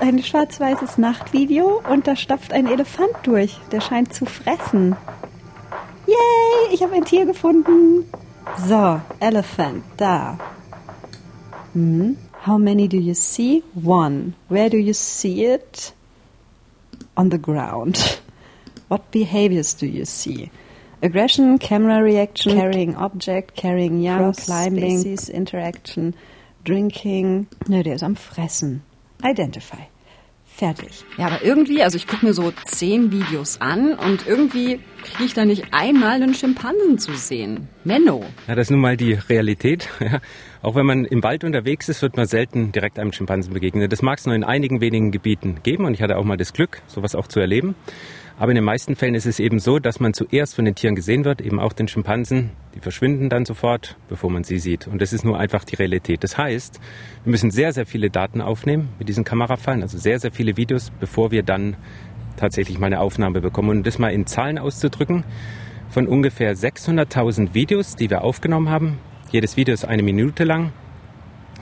Ein 0.00 0.22
schwarz-weißes 0.22 0.98
Nachtvideo 0.98 1.82
und 1.88 2.06
da 2.06 2.16
stapft 2.16 2.52
ein 2.52 2.66
Elefant 2.66 3.14
durch. 3.24 3.58
Der 3.70 3.80
scheint 3.80 4.12
zu 4.12 4.26
fressen. 4.26 4.96
Yay, 6.06 6.74
ich 6.74 6.82
habe 6.82 6.94
ein 6.94 7.04
Tier 7.04 7.26
gefunden. 7.26 8.04
So, 8.66 9.00
Elephant, 9.20 9.84
da. 9.96 10.38
Hm. 11.74 12.16
How 12.44 12.58
many 12.58 12.88
do 12.88 12.96
you 12.96 13.14
see? 13.14 13.62
One. 13.74 14.34
Where 14.48 14.68
do 14.68 14.76
you 14.76 14.92
see 14.92 15.44
it? 15.44 15.92
On 17.16 17.30
the 17.30 17.38
ground. 17.38 18.20
What 18.88 19.10
behaviors 19.10 19.74
do 19.74 19.86
you 19.86 20.04
see? 20.04 20.50
Aggression, 21.02 21.58
camera 21.58 22.02
reaction, 22.02 22.56
carrying 22.56 22.94
object, 22.96 23.56
carrying 23.56 24.00
young, 24.02 24.34
climbing, 24.34 25.00
species, 25.00 25.28
interaction, 25.28 26.14
drinking. 26.64 27.46
Ne, 27.68 27.82
der 27.82 27.94
ist 27.94 28.02
am 28.02 28.16
Fressen. 28.16 28.82
Identify. 29.24 29.88
Fertig. 30.62 31.04
Ja, 31.18 31.26
aber 31.26 31.42
irgendwie, 31.42 31.82
also 31.82 31.96
ich 31.96 32.06
gucke 32.06 32.24
mir 32.24 32.34
so 32.34 32.52
zehn 32.66 33.10
Videos 33.10 33.60
an 33.60 33.94
und 33.94 34.28
irgendwie 34.28 34.78
kriege 35.02 35.24
ich 35.24 35.34
da 35.34 35.44
nicht 35.44 35.64
einmal 35.74 36.22
einen 36.22 36.34
Schimpansen 36.34 36.98
zu 36.98 37.14
sehen. 37.14 37.66
Menno. 37.82 38.24
Ja, 38.46 38.54
das 38.54 38.68
ist 38.68 38.70
nun 38.70 38.78
mal 38.78 38.96
die 38.96 39.14
Realität. 39.14 39.88
Auch 40.62 40.76
wenn 40.76 40.86
man 40.86 41.04
im 41.04 41.24
Wald 41.24 41.42
unterwegs 41.42 41.88
ist, 41.88 42.00
wird 42.00 42.16
man 42.16 42.26
selten 42.26 42.70
direkt 42.70 43.00
einem 43.00 43.12
Schimpansen 43.12 43.52
begegnen. 43.52 43.90
Das 43.90 44.02
mag 44.02 44.20
es 44.20 44.26
nur 44.26 44.36
in 44.36 44.44
einigen 44.44 44.80
wenigen 44.80 45.10
Gebieten 45.10 45.56
geben 45.64 45.84
und 45.84 45.94
ich 45.94 46.02
hatte 46.02 46.16
auch 46.16 46.22
mal 46.22 46.36
das 46.36 46.52
Glück, 46.52 46.80
sowas 46.86 47.16
auch 47.16 47.26
zu 47.26 47.40
erleben. 47.40 47.74
Aber 48.38 48.50
in 48.50 48.56
den 48.56 48.64
meisten 48.64 48.96
Fällen 48.96 49.14
ist 49.14 49.26
es 49.26 49.38
eben 49.38 49.58
so, 49.58 49.78
dass 49.78 50.00
man 50.00 50.14
zuerst 50.14 50.54
von 50.54 50.64
den 50.64 50.74
Tieren 50.74 50.94
gesehen 50.94 51.24
wird, 51.24 51.40
eben 51.40 51.60
auch 51.60 51.72
den 51.72 51.88
Schimpansen. 51.88 52.50
Die 52.74 52.80
verschwinden 52.80 53.28
dann 53.28 53.44
sofort, 53.44 53.96
bevor 54.08 54.30
man 54.30 54.44
sie 54.44 54.58
sieht. 54.58 54.86
Und 54.86 55.00
das 55.02 55.12
ist 55.12 55.24
nur 55.24 55.38
einfach 55.38 55.64
die 55.64 55.76
Realität. 55.76 56.24
Das 56.24 56.38
heißt, 56.38 56.80
wir 57.24 57.30
müssen 57.30 57.50
sehr, 57.50 57.72
sehr 57.72 57.86
viele 57.86 58.10
Daten 58.10 58.40
aufnehmen 58.40 58.88
mit 58.98 59.08
diesen 59.08 59.24
Kamerafallen, 59.24 59.82
also 59.82 59.98
sehr, 59.98 60.18
sehr 60.18 60.32
viele 60.32 60.56
Videos, 60.56 60.90
bevor 60.98 61.30
wir 61.30 61.42
dann 61.42 61.76
tatsächlich 62.36 62.78
mal 62.78 62.86
eine 62.86 63.00
Aufnahme 63.00 63.40
bekommen. 63.40 63.70
Und 63.70 63.86
das 63.86 63.98
mal 63.98 64.12
in 64.12 64.26
Zahlen 64.26 64.58
auszudrücken, 64.58 65.24
von 65.88 66.06
ungefähr 66.06 66.56
600.000 66.56 67.54
Videos, 67.54 67.96
die 67.96 68.08
wir 68.08 68.22
aufgenommen 68.22 68.70
haben. 68.70 68.98
Jedes 69.30 69.56
Video 69.56 69.74
ist 69.74 69.84
eine 69.84 70.02
Minute 70.02 70.44
lang 70.44 70.72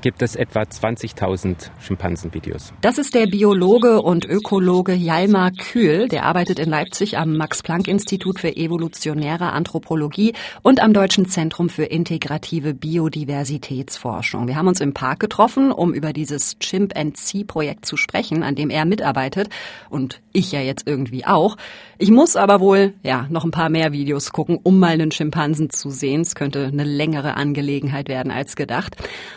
gibt 0.00 0.22
es 0.22 0.36
etwa 0.36 0.62
20.000 0.62 1.70
Schimpansenvideos. 1.80 2.72
Das 2.80 2.98
ist 2.98 3.14
der 3.14 3.26
Biologe 3.26 4.02
und 4.02 4.24
Ökologe 4.24 4.94
Jalmar 4.94 5.50
Kühl. 5.50 6.08
Der 6.08 6.24
arbeitet 6.24 6.58
in 6.58 6.68
Leipzig 6.68 7.18
am 7.18 7.36
Max-Planck-Institut 7.36 8.40
für 8.40 8.56
evolutionäre 8.56 9.52
Anthropologie 9.52 10.34
und 10.62 10.80
am 10.80 10.92
Deutschen 10.92 11.26
Zentrum 11.26 11.68
für 11.68 11.84
integrative 11.84 12.74
Biodiversitätsforschung. 12.74 14.48
Wir 14.48 14.56
haben 14.56 14.68
uns 14.68 14.80
im 14.80 14.94
Park 14.94 15.20
getroffen, 15.20 15.72
um 15.72 15.92
über 15.94 16.12
dieses 16.12 16.58
Chimp 16.58 16.96
and 16.96 17.16
Sea 17.16 17.44
Projekt 17.44 17.86
zu 17.86 17.96
sprechen, 17.96 18.42
an 18.42 18.54
dem 18.54 18.70
er 18.70 18.84
mitarbeitet 18.84 19.48
und 19.88 20.20
ich 20.32 20.52
ja 20.52 20.60
jetzt 20.60 20.86
irgendwie 20.86 21.24
auch. 21.26 21.56
Ich 21.98 22.10
muss 22.10 22.36
aber 22.36 22.60
wohl, 22.60 22.94
ja, 23.02 23.26
noch 23.28 23.44
ein 23.44 23.50
paar 23.50 23.68
mehr 23.68 23.92
Videos 23.92 24.32
gucken, 24.32 24.58
um 24.62 24.78
mal 24.78 24.92
einen 24.92 25.10
Schimpansen 25.10 25.70
zu 25.70 25.90
sehen. 25.90 26.22
Es 26.22 26.34
könnte 26.34 26.66
eine 26.66 26.84
längere 26.84 27.34
Angelegenheit 27.34 28.08
werden 28.08 28.32
als 28.32 28.56
gedacht. 28.56 28.96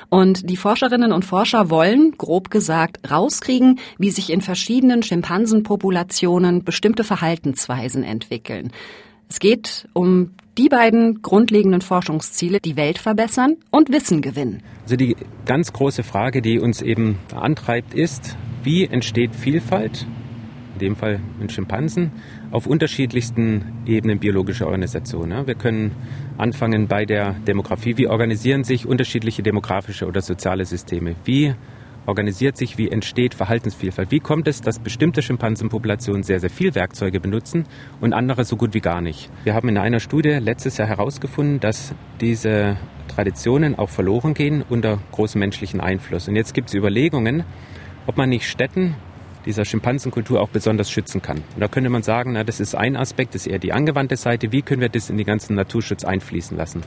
Und 0.09 0.49
die 0.49 0.52
Forscherinnen 0.57 1.11
und 1.11 1.25
Forscher 1.25 1.69
wollen, 1.69 2.13
grob 2.17 2.49
gesagt, 2.49 3.11
rauskriegen, 3.11 3.79
wie 3.97 4.11
sich 4.11 4.31
in 4.31 4.41
verschiedenen 4.41 5.03
Schimpansenpopulationen 5.03 6.63
bestimmte 6.63 7.03
Verhaltensweisen 7.03 8.03
entwickeln. 8.03 8.71
Es 9.29 9.39
geht 9.39 9.87
um 9.93 10.31
die 10.57 10.69
beiden 10.69 11.21
grundlegenden 11.21 11.81
Forschungsziele, 11.81 12.59
die 12.59 12.75
Welt 12.75 12.99
verbessern 12.99 13.57
und 13.71 13.91
Wissen 13.91 14.21
gewinnen. 14.21 14.61
Also 14.83 14.95
die 14.95 15.15
ganz 15.45 15.73
große 15.73 16.03
Frage, 16.03 16.41
die 16.41 16.59
uns 16.59 16.81
eben 16.81 17.17
antreibt, 17.33 17.93
ist, 17.93 18.37
wie 18.63 18.85
entsteht 18.85 19.35
Vielfalt, 19.35 20.05
dem 20.83 20.95
Fall 20.95 21.19
in 21.39 21.49
Schimpansen, 21.49 22.11
auf 22.51 22.67
unterschiedlichsten 22.67 23.63
Ebenen 23.85 24.19
biologischer 24.19 24.67
Organisation. 24.67 25.33
Wir 25.45 25.55
können 25.55 25.91
anfangen 26.37 26.87
bei 26.87 27.05
der 27.05 27.33
Demografie. 27.47 27.97
Wie 27.97 28.07
organisieren 28.07 28.63
sich 28.63 28.85
unterschiedliche 28.85 29.43
demografische 29.43 30.05
oder 30.05 30.21
soziale 30.21 30.65
Systeme? 30.65 31.15
Wie 31.25 31.55
organisiert 32.05 32.57
sich, 32.57 32.77
wie 32.77 32.89
entsteht 32.89 33.33
Verhaltensvielfalt. 33.33 34.11
Wie 34.11 34.19
kommt 34.19 34.47
es, 34.47 34.61
dass 34.61 34.79
bestimmte 34.79 35.21
Schimpansenpopulationen 35.21 36.23
sehr, 36.23 36.39
sehr 36.39 36.49
viel 36.49 36.75
Werkzeuge 36.75 37.19
benutzen 37.19 37.65
und 38.01 38.13
andere 38.13 38.43
so 38.43 38.57
gut 38.57 38.73
wie 38.73 38.81
gar 38.81 39.01
nicht? 39.01 39.29
Wir 39.43 39.53
haben 39.53 39.69
in 39.69 39.77
einer 39.77 39.99
Studie 39.99 40.31
letztes 40.31 40.77
Jahr 40.77 40.87
herausgefunden, 40.87 41.59
dass 41.59 41.95
diese 42.19 42.77
Traditionen 43.07 43.77
auch 43.77 43.89
verloren 43.89 44.33
gehen 44.33 44.63
unter 44.67 44.99
großem 45.11 45.39
menschlichen 45.39 45.79
Einfluss. 45.79 46.27
Und 46.27 46.35
jetzt 46.35 46.53
gibt 46.53 46.69
es 46.69 46.75
Überlegungen, 46.75 47.43
ob 48.07 48.17
man 48.17 48.29
nicht 48.29 48.49
Städten 48.49 48.95
dieser 49.45 49.65
Schimpansenkultur 49.65 50.41
auch 50.41 50.49
besonders 50.49 50.89
schützen 50.89 51.21
kann. 51.21 51.37
Und 51.37 51.59
da 51.59 51.67
könnte 51.67 51.89
man 51.89 52.03
sagen, 52.03 52.33
na, 52.33 52.43
das 52.43 52.59
ist 52.59 52.75
ein 52.75 52.95
Aspekt, 52.95 53.35
das 53.35 53.45
ist 53.45 53.51
eher 53.51 53.59
die 53.59 53.73
angewandte 53.73 54.17
Seite. 54.17 54.51
Wie 54.51 54.61
können 54.61 54.81
wir 54.81 54.89
das 54.89 55.09
in 55.09 55.17
den 55.17 55.25
ganzen 55.25 55.55
Naturschutz 55.55 56.03
einfließen 56.03 56.57
lassen? 56.57 56.81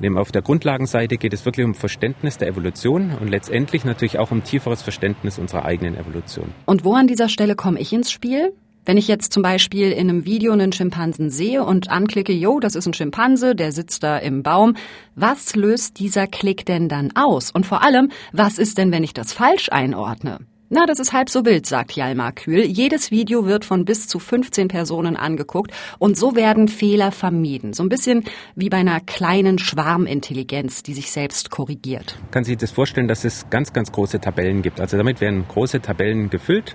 Und 0.00 0.18
auf 0.18 0.32
der 0.32 0.42
Grundlagenseite 0.42 1.16
geht 1.16 1.32
es 1.32 1.44
wirklich 1.44 1.64
um 1.64 1.74
Verständnis 1.74 2.38
der 2.38 2.48
Evolution 2.48 3.12
und 3.20 3.28
letztendlich 3.28 3.84
natürlich 3.84 4.18
auch 4.18 4.30
um 4.30 4.42
tieferes 4.42 4.82
Verständnis 4.82 5.38
unserer 5.38 5.64
eigenen 5.64 5.96
Evolution. 5.96 6.52
Und 6.66 6.84
wo 6.84 6.94
an 6.94 7.06
dieser 7.06 7.28
Stelle 7.28 7.54
komme 7.54 7.78
ich 7.78 7.92
ins 7.92 8.10
Spiel? 8.10 8.52
Wenn 8.84 8.96
ich 8.96 9.06
jetzt 9.06 9.32
zum 9.32 9.44
Beispiel 9.44 9.92
in 9.92 10.10
einem 10.10 10.24
Video 10.24 10.52
einen 10.52 10.72
Schimpansen 10.72 11.30
sehe 11.30 11.64
und 11.64 11.88
anklicke, 11.88 12.32
jo, 12.32 12.58
das 12.58 12.74
ist 12.74 12.86
ein 12.86 12.94
Schimpanse, 12.94 13.54
der 13.54 13.70
sitzt 13.70 14.02
da 14.02 14.18
im 14.18 14.42
Baum, 14.42 14.74
was 15.14 15.54
löst 15.54 16.00
dieser 16.00 16.26
Klick 16.26 16.66
denn 16.66 16.88
dann 16.88 17.12
aus? 17.14 17.52
Und 17.52 17.64
vor 17.64 17.84
allem, 17.84 18.10
was 18.32 18.58
ist 18.58 18.78
denn, 18.78 18.90
wenn 18.90 19.04
ich 19.04 19.14
das 19.14 19.32
falsch 19.32 19.68
einordne? 19.70 20.40
Na, 20.74 20.86
das 20.86 20.98
ist 21.00 21.12
halb 21.12 21.28
so 21.28 21.44
wild, 21.44 21.66
sagt 21.66 21.92
Jalmar 21.92 22.32
Kühl. 22.32 22.64
Jedes 22.64 23.10
Video 23.10 23.44
wird 23.44 23.66
von 23.66 23.84
bis 23.84 24.08
zu 24.08 24.18
15 24.18 24.68
Personen 24.68 25.16
angeguckt 25.18 25.70
und 25.98 26.16
so 26.16 26.34
werden 26.34 26.66
Fehler 26.66 27.12
vermieden. 27.12 27.74
So 27.74 27.82
ein 27.82 27.90
bisschen 27.90 28.24
wie 28.54 28.70
bei 28.70 28.78
einer 28.78 29.00
kleinen 29.00 29.58
Schwarmintelligenz, 29.58 30.82
die 30.82 30.94
sich 30.94 31.10
selbst 31.10 31.50
korrigiert. 31.50 32.16
Kann 32.30 32.44
sich 32.44 32.56
das 32.56 32.70
vorstellen, 32.70 33.06
dass 33.06 33.26
es 33.26 33.50
ganz, 33.50 33.74
ganz 33.74 33.92
große 33.92 34.18
Tabellen 34.18 34.62
gibt. 34.62 34.80
Also 34.80 34.96
damit 34.96 35.20
werden 35.20 35.44
große 35.46 35.82
Tabellen 35.82 36.30
gefüllt. 36.30 36.74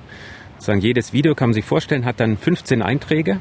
Sagen, 0.59 0.79
jedes 0.79 1.11
Video 1.11 1.33
kann 1.33 1.49
man 1.49 1.55
sich 1.55 1.65
vorstellen, 1.65 2.05
hat 2.05 2.19
dann 2.19 2.37
15 2.37 2.83
Einträge 2.83 3.39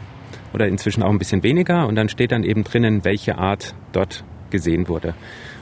oder 0.54 0.68
inzwischen 0.68 1.02
auch 1.02 1.10
ein 1.10 1.18
bisschen 1.18 1.42
weniger 1.42 1.86
und 1.86 1.96
dann 1.96 2.08
steht 2.08 2.32
dann 2.32 2.44
eben 2.44 2.64
drinnen, 2.64 3.04
welche 3.04 3.36
Art 3.36 3.75
dort 3.92 4.25
gesehen 4.48 4.88
wurde. 4.88 5.14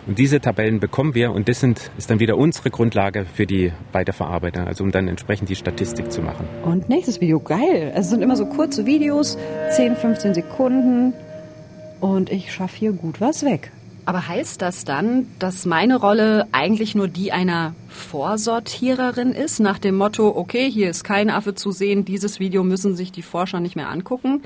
Und 0.06 0.18
diese 0.18 0.40
Tabellen 0.40 0.80
bekommen 0.80 1.14
wir 1.14 1.32
und 1.32 1.48
das 1.48 1.60
sind, 1.60 1.90
ist 1.96 2.10
dann 2.10 2.20
wieder 2.20 2.36
unsere 2.36 2.70
Grundlage 2.70 3.24
für 3.24 3.46
die 3.46 3.72
Weiterverarbeitung, 3.92 4.66
also 4.66 4.84
um 4.84 4.90
dann 4.90 5.08
entsprechend 5.08 5.48
die 5.48 5.56
Statistik 5.56 6.12
zu 6.12 6.20
machen. 6.20 6.46
Und 6.62 6.90
nächstes 6.90 7.20
Video, 7.22 7.40
geil. 7.40 7.92
Also 7.94 8.00
es 8.00 8.10
sind 8.10 8.22
immer 8.22 8.36
so 8.36 8.44
kurze 8.44 8.84
Videos, 8.84 9.38
10, 9.70 9.96
15 9.96 10.34
Sekunden 10.34 11.14
und 12.00 12.30
ich 12.30 12.52
schaffe 12.52 12.76
hier 12.76 12.92
gut 12.92 13.20
was 13.20 13.44
weg. 13.44 13.70
Aber 14.06 14.28
heißt 14.28 14.60
das 14.60 14.84
dann, 14.84 15.28
dass 15.38 15.64
meine 15.64 15.96
Rolle 15.96 16.46
eigentlich 16.52 16.94
nur 16.94 17.08
die 17.08 17.32
einer 17.32 17.74
Vorsortiererin 17.88 19.32
ist, 19.32 19.60
nach 19.60 19.78
dem 19.78 19.96
Motto, 19.96 20.36
okay, 20.36 20.70
hier 20.70 20.90
ist 20.90 21.04
kein 21.04 21.30
Affe 21.30 21.54
zu 21.54 21.70
sehen, 21.70 22.04
dieses 22.04 22.38
Video 22.38 22.62
müssen 22.62 22.96
sich 22.96 23.12
die 23.12 23.22
Forscher 23.22 23.60
nicht 23.60 23.76
mehr 23.76 23.88
angucken? 23.88 24.42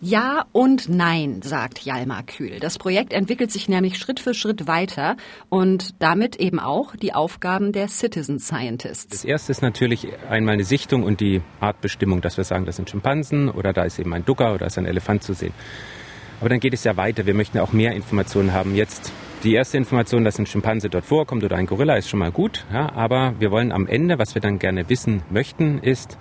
Ja 0.00 0.44
und 0.52 0.88
nein, 0.88 1.40
sagt 1.42 1.80
Jalmar 1.80 2.22
Kühl. 2.22 2.60
Das 2.60 2.78
Projekt 2.78 3.12
entwickelt 3.12 3.50
sich 3.50 3.68
nämlich 3.68 3.98
Schritt 3.98 4.20
für 4.20 4.34
Schritt 4.34 4.66
weiter 4.66 5.16
und 5.48 5.94
damit 6.00 6.36
eben 6.36 6.60
auch 6.60 6.94
die 6.96 7.14
Aufgaben 7.14 7.72
der 7.72 7.88
Citizen 7.88 8.38
Scientists. 8.38 9.08
Das 9.08 9.24
erste 9.24 9.52
ist 9.52 9.62
natürlich 9.62 10.08
einmal 10.28 10.54
eine 10.54 10.64
Sichtung 10.64 11.02
und 11.02 11.20
die 11.20 11.42
Artbestimmung, 11.60 12.20
dass 12.20 12.36
wir 12.36 12.44
sagen, 12.44 12.66
das 12.66 12.76
sind 12.76 12.90
Schimpansen 12.90 13.48
oder 13.48 13.72
da 13.72 13.84
ist 13.84 13.98
eben 13.98 14.12
ein 14.12 14.24
Ducker 14.24 14.54
oder 14.54 14.66
ist 14.66 14.78
ein 14.78 14.86
Elefant 14.86 15.22
zu 15.22 15.32
sehen. 15.32 15.52
Aber 16.40 16.48
dann 16.50 16.60
geht 16.60 16.74
es 16.74 16.84
ja 16.84 16.96
weiter. 16.96 17.26
Wir 17.26 17.34
möchten 17.34 17.58
auch 17.58 17.72
mehr 17.72 17.92
Informationen 17.92 18.52
haben. 18.52 18.74
Jetzt 18.74 19.12
die 19.42 19.54
erste 19.54 19.78
Information, 19.78 20.24
dass 20.24 20.38
ein 20.38 20.46
Schimpanse 20.46 20.90
dort 20.90 21.04
vorkommt 21.04 21.44
oder 21.44 21.56
ein 21.56 21.66
Gorilla, 21.66 21.96
ist 21.96 22.08
schon 22.08 22.18
mal 22.18 22.32
gut. 22.32 22.66
Ja, 22.72 22.92
aber 22.92 23.34
wir 23.38 23.50
wollen 23.50 23.72
am 23.72 23.86
Ende, 23.86 24.18
was 24.18 24.34
wir 24.34 24.42
dann 24.42 24.58
gerne 24.58 24.88
wissen 24.88 25.22
möchten, 25.30 25.78
ist, 25.78 26.18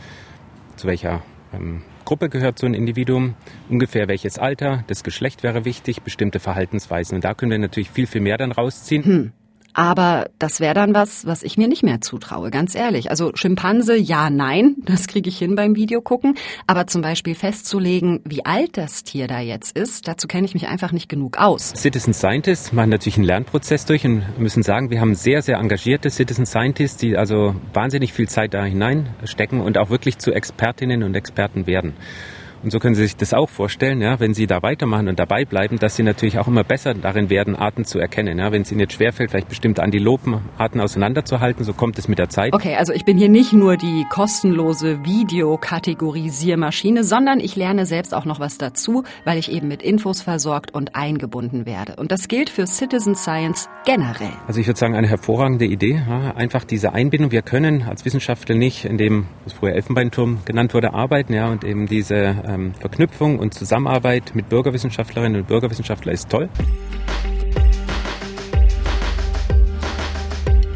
zu 0.78 0.88
welcher 0.88 1.22
ähm, 1.54 1.82
Gruppe 2.06 2.30
gehört 2.30 2.60
so 2.60 2.66
ein 2.66 2.74
Individuum, 2.74 3.36
ungefähr 3.70 4.08
welches 4.08 4.38
Alter, 4.40 4.84
das 4.88 5.04
Geschlecht 5.04 5.44
wäre 5.44 5.66
wichtig, 5.66 6.04
bestimmte 6.04 6.40
Verhaltensweisen. 6.40 7.16
Und 7.16 7.26
da 7.26 7.34
können 7.34 7.52
wir 7.52 7.60
natürlich 7.60 7.90
viel, 7.90 8.08
viel 8.08 8.22
mehr 8.22 8.38
dann 8.38 8.52
rausziehen. 8.52 9.04
Hm. 9.04 9.32
Aber 9.76 10.30
das 10.40 10.62
wäre 10.62 10.74
dann 10.74 10.96
was, 10.96 11.28
was 11.28 11.44
ich 11.44 11.58
mir 11.58 11.68
nicht 11.68 11.84
mehr 11.84 12.00
zutraue, 12.00 12.50
ganz 12.50 12.76
ehrlich. 12.76 13.10
Also 13.10 13.32
Schimpanse, 13.36 13.96
ja, 13.98 14.30
nein, 14.30 14.78
das 14.86 15.08
kriege 15.08 15.30
ich 15.30 15.38
hin 15.38 15.56
beim 15.56 15.76
Video 15.76 16.02
gucken. 16.02 16.36
Aber 16.66 16.88
zum 16.88 17.02
Beispiel 17.02 17.36
festzulegen, 17.36 18.22
wie 18.24 18.46
alt 18.46 18.78
das 18.78 19.04
Tier 19.04 19.28
da 19.28 19.42
jetzt 19.42 19.78
ist, 19.78 20.08
dazu 20.08 20.28
kenne 20.28 20.46
ich 20.46 20.54
mich 20.54 20.68
einfach 20.68 20.94
nicht 20.94 21.10
genug 21.10 21.38
aus. 21.38 21.74
Citizen 21.76 22.14
Scientists 22.14 22.72
machen 22.72 22.90
natürlich 22.90 23.18
einen 23.18 23.26
Lernprozess 23.26 23.86
durch 23.86 24.06
und 24.06 24.40
müssen 24.40 24.64
sagen, 24.64 24.90
wir 24.90 25.02
haben 25.02 25.14
sehr, 25.14 25.42
sehr 25.42 25.58
engagierte 25.58 26.10
Citizen 26.10 26.46
Scientists, 26.46 26.98
die 26.98 27.18
also 27.18 27.54
wahnsinnig 27.74 28.14
viel 28.14 28.30
Zeit 28.30 28.54
da 28.54 28.64
hineinstecken 28.64 29.60
und 29.60 29.78
auch 29.78 29.90
wirklich 29.90 30.18
zu 30.20 30.32
Expertinnen 30.32 31.04
und 31.04 31.16
Experten 31.16 31.68
werden. 31.68 31.96
Und 32.66 32.72
so 32.72 32.80
können 32.80 32.96
Sie 32.96 33.04
sich 33.04 33.16
das 33.16 33.36
auch 33.36 33.48
vorstellen, 33.48 34.02
ja, 34.02 34.20
wenn 34.20 34.34
Sie 34.34 34.48
da 34.48 34.64
weitermachen 34.64 35.08
und 35.08 35.20
dabei 35.20 35.46
bleiben, 35.46 35.78
dass 35.78 35.96
Sie 35.96 36.02
natürlich 36.02 36.40
auch 36.40 36.48
immer 36.48 36.64
besser 36.64 36.96
darin 36.96 37.30
werden, 37.30 37.56
Arten 37.56 37.86
zu 37.86 38.00
erkennen. 38.00 38.40
Ja. 38.40 38.52
Wenn 38.52 38.64
es 38.64 38.72
Ihnen 38.72 38.80
jetzt 38.80 38.94
schwerfällt, 38.94 39.30
vielleicht 39.30 39.50
bestimmte 39.50 39.84
Antilopenarten 39.84 40.82
auseinanderzuhalten, 40.82 41.64
so 41.64 41.74
kommt 41.74 42.00
es 42.00 42.08
mit 42.08 42.18
der 42.18 42.30
Zeit. 42.30 42.56
Okay, 42.56 42.74
also 42.74 42.92
ich 42.92 43.06
bin 43.06 43.20
hier 43.20 43.30
nicht 43.30 43.54
nur 43.54 43.78
die 43.78 44.08
kostenlose 44.10 45.06
Videokategorisiermaschine, 45.06 47.04
sondern 47.04 47.40
ich 47.40 47.56
lerne 47.56 47.86
selbst 47.86 48.16
auch 48.16 48.26
noch 48.26 48.40
was 48.40 48.58
dazu, 48.58 49.04
weil 49.26 49.38
ich 49.38 49.52
eben 49.52 49.68
mit 49.68 49.84
Infos 49.84 50.24
versorgt 50.24 50.74
und 50.74 50.96
eingebunden 50.96 51.68
werde. 51.68 51.98
Und 51.98 52.12
das 52.12 52.28
gilt 52.28 52.50
für 52.50 52.66
Citizen 52.66 53.14
Science 53.14 53.70
generell. 53.86 54.34
Also 54.48 54.60
ich 54.60 54.66
würde 54.66 54.80
sagen, 54.80 54.96
eine 54.96 55.08
hervorragende 55.08 55.66
Idee. 55.66 56.02
Ja, 56.10 56.32
einfach 56.36 56.64
diese 56.64 56.94
Einbindung. 56.94 57.32
Wir 57.32 57.44
können 57.44 57.84
als 57.84 58.06
Wissenschaftler 58.06 58.56
nicht 58.56 58.86
in 58.86 58.98
dem, 58.98 59.28
was 59.44 59.54
früher 59.54 59.74
Elfenbeinturm 59.74 60.40
genannt 60.46 60.74
wurde, 60.74 60.96
arbeiten, 60.96 61.32
ja, 61.32 61.50
und 61.50 61.64
eben 61.64 61.86
diese 61.86 62.55
ähm, 62.56 62.74
Verknüpfung 62.74 63.40
und 63.40 63.54
Zusammenarbeit 63.54 64.34
mit 64.34 64.50
Bürgerwissenschaftlerinnen 64.50 65.42
und 65.42 65.48
Bürgerwissenschaftlern 65.48 66.14
ist 66.14 66.30
toll. 66.30 66.50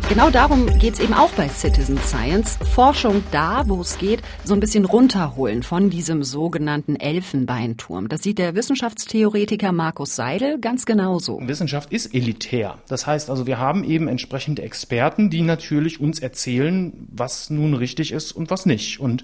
Genau 0.10 0.32
darum 0.32 0.66
geht 0.80 0.96
es 0.96 1.00
eben 1.00 1.14
auch 1.14 1.30
bei 1.34 1.48
Citizen 1.48 2.00
Science. 2.00 2.58
Forschung 2.74 3.24
da, 3.30 3.66
wo 3.68 3.80
es 3.82 4.00
geht, 4.00 4.24
so 4.44 4.56
ein 4.56 4.60
bisschen 4.60 4.86
runterholen 4.86 5.62
von 5.62 5.92
diesem 5.92 6.24
sogenannten 6.24 6.96
Elfenbeinturm. 6.96 8.10
Das 8.10 8.24
sieht 8.24 8.40
der 8.40 8.56
Wissenschaftstheoretiker 8.56 9.72
Markus 9.72 10.16
Seidel 10.16 10.58
ganz 10.60 10.88
genauso. 10.88 11.40
Wissenschaft 11.44 11.94
ist 11.94 12.16
elitär. 12.16 12.80
Das 12.88 13.06
heißt 13.06 13.30
also, 13.30 13.46
wir 13.46 13.60
haben 13.60 13.84
eben 13.84 14.08
entsprechende 14.08 14.64
Experten, 14.64 15.30
die 15.30 15.44
natürlich 15.44 16.00
uns 16.00 16.18
erzählen, 16.18 16.92
was 17.12 17.52
nun 17.52 17.76
richtig 17.76 18.12
ist 18.12 18.32
und 18.32 18.50
was 18.50 18.66
nicht. 18.66 19.00
Und 19.00 19.24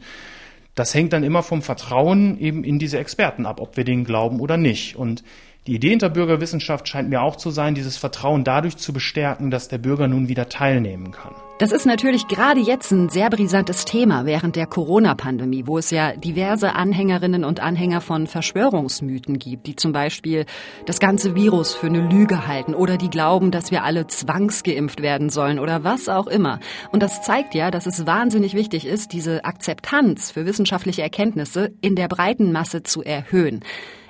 das 0.76 0.94
hängt 0.94 1.14
dann 1.14 1.24
immer 1.24 1.42
vom 1.42 1.62
Vertrauen 1.62 2.38
eben 2.40 2.64
in 2.64 2.80
diese 2.80 3.00
Experten 3.00 3.46
ab, 3.46 3.62
ob 3.62 3.78
wir 3.78 3.86
denen 3.86 4.04
glauben 4.04 4.40
oder 4.40 4.58
nicht. 4.58 4.96
Und 4.96 5.24
die 5.68 5.76
Idee 5.76 5.90
hinter 5.90 6.10
Bürgerwissenschaft 6.10 6.88
scheint 6.88 7.10
mir 7.10 7.24
auch 7.24 7.38
zu 7.38 7.50
sein, 7.50 7.74
dieses 7.74 7.98
Vertrauen 7.98 8.44
dadurch 8.44 8.78
zu 8.78 8.94
bestärken, 8.94 9.50
dass 9.50 9.68
der 9.68 9.80
Bürger 9.80 10.08
nun 10.08 10.28
wieder 10.28 10.48
teilnehmen 10.48 11.12
kann. 11.12 11.34
Das 11.58 11.72
ist 11.72 11.86
natürlich 11.86 12.28
gerade 12.28 12.60
jetzt 12.60 12.92
ein 12.92 13.10
sehr 13.10 13.32
brisantes 13.32 13.86
Thema 13.86 14.26
während 14.26 14.58
der 14.58 14.68
Corona-Pandemie, 14.68 15.66
wo 15.66 15.80
es 15.80 15.90
ja 15.90 16.12
diverse 16.12 16.76
Anhängerinnen 16.76 17.44
und 17.44 17.62
Anhänger 17.62 18.02
von 18.02 18.28
Verschwörungsmythen 18.28 19.40
gibt, 19.40 19.66
die 19.66 19.76
zum 19.76 19.92
Beispiel 19.92 20.46
das 20.86 21.00
ganze 21.00 21.34
Virus 21.34 21.74
für 21.74 21.88
eine 21.88 22.08
Lüge 22.10 22.46
halten 22.46 22.76
oder 22.76 22.98
die 22.98 23.10
glauben, 23.10 23.50
dass 23.50 23.72
wir 23.72 23.84
alle 23.84 24.06
zwangsgeimpft 24.06 25.02
werden 25.02 25.30
sollen 25.30 25.58
oder 25.58 25.84
was 25.84 26.10
auch 26.10 26.28
immer. 26.28 26.60
Und 26.92 27.02
das 27.02 27.24
zeigt 27.24 27.56
ja, 27.56 27.72
dass 27.72 27.88
es 27.88 28.06
wahnsinnig 28.06 28.54
wichtig 28.54 28.86
ist, 28.86 29.14
diese 29.14 29.46
Akzeptanz 29.46 30.30
für 30.30 30.46
wissenschaftliche 30.46 31.02
Erkenntnisse 31.02 31.72
in 31.82 31.96
der 31.96 32.08
breiten 32.08 32.52
Masse 32.52 32.84
zu 32.84 33.02
erhöhen. 33.02 33.64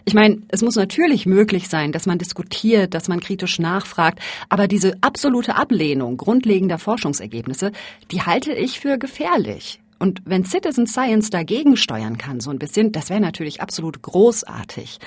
Ich 0.07 0.13
meine, 0.13 0.43
es 0.49 0.61
muss 0.61 0.75
natürlich 0.75 1.25
möglich 1.25 1.67
sein, 1.67 1.91
dass 1.91 2.05
man 2.05 2.19
diskutiert, 2.19 2.93
dass 2.93 3.07
man 3.07 3.19
kritisch 3.19 3.57
nachfragt, 3.57 4.19
aber 4.49 4.67
diese 4.67 4.95
absolute 5.01 5.55
Ablehnung 5.55 6.17
grundlegender 6.17 6.77
Forschungsergebnisse, 6.77 7.71
die 8.11 8.21
halte 8.21 8.53
ich 8.53 8.79
für 8.79 8.99
gefährlich. 8.99 9.79
Und 9.97 10.21
wenn 10.25 10.45
Citizen 10.45 10.85
Science 10.85 11.31
dagegen 11.31 11.75
steuern 11.75 12.19
kann, 12.19 12.39
so 12.39 12.51
ein 12.51 12.59
bisschen, 12.59 12.91
das 12.91 13.09
wäre 13.09 13.19
natürlich 13.19 13.61
absolut 13.61 14.03
großartig. 14.03 14.99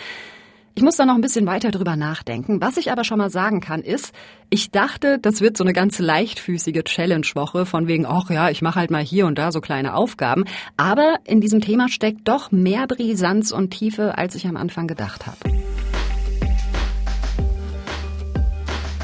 Ich 0.78 0.84
muss 0.84 0.94
da 0.94 1.04
noch 1.04 1.16
ein 1.16 1.20
bisschen 1.20 1.44
weiter 1.44 1.72
drüber 1.72 1.96
nachdenken. 1.96 2.60
Was 2.60 2.76
ich 2.76 2.92
aber 2.92 3.02
schon 3.02 3.18
mal 3.18 3.30
sagen 3.30 3.60
kann, 3.60 3.82
ist, 3.82 4.14
ich 4.48 4.70
dachte, 4.70 5.18
das 5.18 5.40
wird 5.40 5.56
so 5.56 5.64
eine 5.64 5.72
ganz 5.72 5.98
leichtfüßige 5.98 6.84
Challenge-Woche 6.84 7.66
von 7.66 7.88
wegen, 7.88 8.06
ach 8.06 8.30
ja, 8.30 8.48
ich 8.48 8.62
mache 8.62 8.78
halt 8.78 8.92
mal 8.92 9.02
hier 9.02 9.26
und 9.26 9.38
da 9.38 9.50
so 9.50 9.60
kleine 9.60 9.94
Aufgaben. 9.94 10.44
Aber 10.76 11.16
in 11.24 11.40
diesem 11.40 11.60
Thema 11.60 11.88
steckt 11.88 12.28
doch 12.28 12.52
mehr 12.52 12.86
Brisanz 12.86 13.50
und 13.50 13.70
Tiefe, 13.70 14.16
als 14.16 14.36
ich 14.36 14.46
am 14.46 14.56
Anfang 14.56 14.86
gedacht 14.86 15.26
habe. 15.26 15.38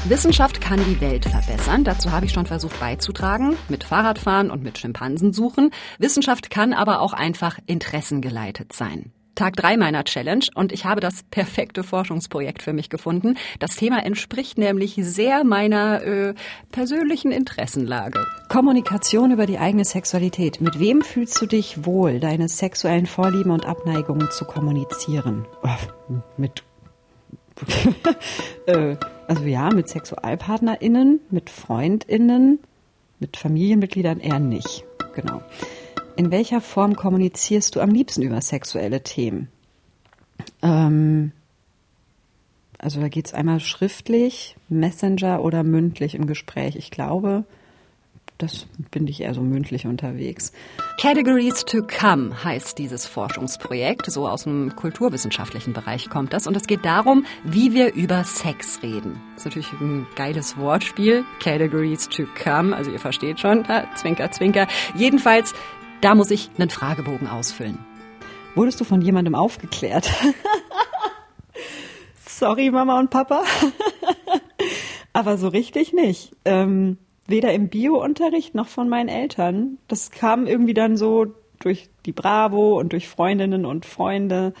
Wissenschaft 0.05 0.61
kann 0.61 0.79
die 0.79 1.01
Welt 1.01 1.25
verbessern. 1.25 1.83
Dazu 1.83 2.13
habe 2.13 2.25
ich 2.25 2.31
schon 2.31 2.45
versucht 2.45 2.79
beizutragen, 2.79 3.57
mit 3.67 3.83
Fahrradfahren 3.83 4.49
und 4.49 4.63
mit 4.63 4.77
Schimpansen 4.77 5.33
suchen. 5.33 5.71
Wissenschaft 5.99 6.49
kann 6.49 6.71
aber 6.71 7.01
auch 7.01 7.11
einfach 7.11 7.59
interessengeleitet 7.65 8.71
sein. 8.71 9.11
Tag 9.35 9.55
drei 9.55 9.77
meiner 9.77 10.03
Challenge 10.03 10.45
und 10.55 10.71
ich 10.71 10.85
habe 10.85 11.01
das 11.01 11.23
perfekte 11.23 11.83
Forschungsprojekt 11.83 12.63
für 12.63 12.73
mich 12.73 12.89
gefunden. 12.89 13.35
Das 13.59 13.75
Thema 13.75 14.05
entspricht 14.05 14.57
nämlich 14.57 14.95
sehr 14.99 15.43
meiner 15.43 16.01
äh, 16.03 16.33
persönlichen 16.71 17.31
Interessenlage. 17.31 18.25
Kommunikation 18.49 19.31
über 19.31 19.45
die 19.45 19.59
eigene 19.59 19.85
Sexualität. 19.85 20.61
Mit 20.61 20.79
wem 20.79 21.01
fühlst 21.01 21.41
du 21.41 21.45
dich 21.45 21.85
wohl, 21.85 22.19
deine 22.19 22.47
sexuellen 22.47 23.05
Vorlieben 23.05 23.51
und 23.51 23.65
Abneigungen 23.65 24.31
zu 24.31 24.45
kommunizieren? 24.45 25.45
Oh, 25.63 26.19
mit 26.37 26.63
äh, 28.65 28.95
also 29.27 29.43
ja, 29.45 29.69
mit 29.69 29.89
SexualpartnerInnen, 29.89 31.21
mit 31.29 31.49
FreundInnen, 31.49 32.59
mit 33.19 33.37
Familienmitgliedern 33.37 34.19
eher 34.19 34.39
nicht. 34.39 34.83
Genau. 35.13 35.41
In 36.17 36.31
welcher 36.31 36.61
Form 36.61 36.95
kommunizierst 36.95 37.75
du 37.75 37.81
am 37.81 37.89
liebsten 37.89 38.21
über 38.21 38.39
sexuelle 38.41 39.03
Themen? 39.03 39.49
Ähm, 40.61 41.33
also 42.77 43.01
da 43.01 43.09
geht 43.09 43.27
es 43.27 43.33
einmal 43.33 43.59
schriftlich, 43.59 44.55
Messenger 44.69 45.41
oder 45.43 45.63
mündlich 45.63 46.15
im 46.15 46.25
Gespräch. 46.25 46.77
Ich 46.77 46.89
glaube, 46.89 47.43
das 48.37 48.67
bin 48.91 49.07
ich 49.07 49.21
eher 49.21 49.33
so 49.33 49.41
mündlich 49.41 49.87
unterwegs. 49.87 50.51
Categories 50.99 51.65
to 51.65 51.81
Come 51.83 52.43
heißt 52.43 52.77
dieses 52.77 53.05
Forschungsprojekt. 53.05 54.11
So 54.11 54.27
aus 54.27 54.43
dem 54.43 54.75
kulturwissenschaftlichen 54.75 55.73
Bereich 55.73 56.09
kommt 56.09 56.33
das. 56.33 56.45
Und 56.47 56.55
es 56.55 56.67
geht 56.67 56.83
darum, 56.83 57.25
wie 57.43 57.73
wir 57.73 57.93
über 57.93 58.23
Sex 58.23 58.81
reden. 58.83 59.21
Das 59.35 59.45
ist 59.45 59.45
natürlich 59.45 59.71
ein 59.81 60.05
geiles 60.15 60.57
Wortspiel. 60.57 61.23
Categories 61.41 62.09
to 62.09 62.23
Come. 62.41 62.75
Also 62.75 62.91
ihr 62.91 62.99
versteht 62.99 63.39
schon. 63.39 63.65
Zwinker, 63.95 64.31
zwinker. 64.31 64.67
Jedenfalls, 64.95 65.53
da 66.01 66.15
muss 66.15 66.31
ich 66.31 66.49
einen 66.57 66.69
Fragebogen 66.69 67.27
ausfüllen. 67.27 67.77
Wurdest 68.55 68.79
du 68.79 68.83
von 68.83 69.01
jemandem 69.01 69.35
aufgeklärt? 69.35 70.11
Sorry, 72.25 72.71
Mama 72.71 72.99
und 72.99 73.09
Papa. 73.09 73.43
Aber 75.13 75.37
so 75.37 75.47
richtig 75.47 75.93
nicht. 75.93 76.35
Ähm, 76.45 76.97
weder 77.27 77.53
im 77.53 77.69
Biounterricht 77.69 78.55
noch 78.55 78.67
von 78.67 78.89
meinen 78.89 79.09
Eltern. 79.09 79.77
Das 79.87 80.11
kam 80.11 80.47
irgendwie 80.47 80.73
dann 80.73 80.97
so 80.97 81.27
durch 81.59 81.89
die 82.05 82.11
Bravo 82.11 82.79
und 82.79 82.93
durch 82.93 83.07
Freundinnen 83.07 83.65
und 83.65 83.85
Freunde. 83.85 84.53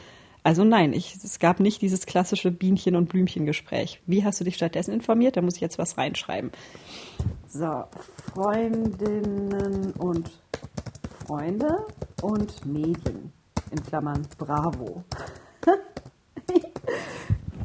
Also 0.43 0.63
nein, 0.63 0.93
ich, 0.93 1.15
es 1.15 1.39
gab 1.39 1.59
nicht 1.59 1.81
dieses 1.81 2.05
klassische 2.05 2.51
Bienchen- 2.51 2.95
und 2.95 3.09
Blümchengespräch. 3.09 4.01
Wie 4.05 4.23
hast 4.23 4.39
du 4.39 4.43
dich 4.43 4.55
stattdessen 4.55 4.93
informiert? 4.93 5.37
Da 5.37 5.41
muss 5.41 5.55
ich 5.55 5.61
jetzt 5.61 5.77
was 5.77 5.97
reinschreiben. 5.97 6.51
So, 7.47 7.83
Freundinnen 8.33 9.91
und 9.97 10.31
Freunde 11.25 11.79
und 12.21 12.65
Medien. 12.65 13.31
In 13.71 13.83
Klammern 13.83 14.27
Bravo. 14.37 15.03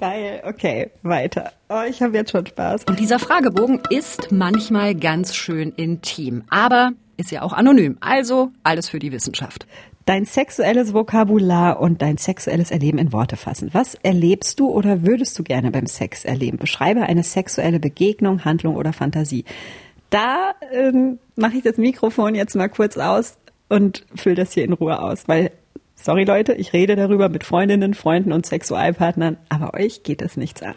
Geil, 0.01 0.43
okay, 0.47 0.91
weiter. 1.03 1.53
Oh, 1.69 1.83
ich 1.87 2.01
habe 2.01 2.17
jetzt 2.17 2.31
schon 2.31 2.47
Spaß. 2.47 2.85
Und 2.85 2.99
dieser 2.99 3.19
Fragebogen 3.19 3.83
ist 3.91 4.33
manchmal 4.33 4.95
ganz 4.95 5.35
schön 5.35 5.73
intim, 5.73 6.45
aber 6.49 6.93
ist 7.19 7.31
ja 7.31 7.43
auch 7.43 7.53
anonym. 7.53 7.99
Also 8.01 8.51
alles 8.63 8.89
für 8.89 8.99
die 8.99 9.13
Wissenschaft. 9.13 9.67
Dein 10.07 10.25
sexuelles 10.25 10.95
Vokabular 10.95 11.81
und 11.81 12.01
dein 12.01 12.17
sexuelles 12.17 12.71
Erleben 12.71 12.97
in 12.97 13.13
Worte 13.13 13.37
fassen. 13.37 13.69
Was 13.73 13.95
erlebst 13.95 14.59
du 14.59 14.71
oder 14.71 15.05
würdest 15.05 15.39
du 15.39 15.43
gerne 15.43 15.71
beim 15.71 15.87
Sex 15.87 16.25
erleben? 16.25 16.57
Beschreibe 16.57 17.03
eine 17.03 17.23
sexuelle 17.23 17.79
Begegnung, 17.79 18.47
Handlung 18.47 18.77
oder 18.77 18.95
Fantasie. 18.95 19.45
Da 20.09 20.55
ähm, 20.73 21.19
mache 21.37 21.59
ich 21.59 21.63
das 21.63 21.77
Mikrofon 21.77 22.35
jetzt 22.35 22.57
mal 22.57 22.69
kurz 22.69 22.97
aus 22.97 23.37
und 23.71 24.05
fülle 24.15 24.35
das 24.35 24.53
hier 24.53 24.65
in 24.65 24.75
Ruhe 24.75 25.01
aus, 25.01 25.27
weil 25.27 25.53
sorry 25.95 26.25
Leute, 26.25 26.53
ich 26.53 26.75
rede 26.75 26.97
darüber 26.97 27.31
mit 27.31 27.45
Freundinnen, 27.45 27.95
Freunden 27.95 28.33
und 28.33 28.45
Sexualpartnern, 28.45 29.39
aber 29.49 29.75
euch 29.75 30.03
geht 30.03 30.21
es 30.21 30.37
nichts 30.37 30.63
an. 30.63 30.75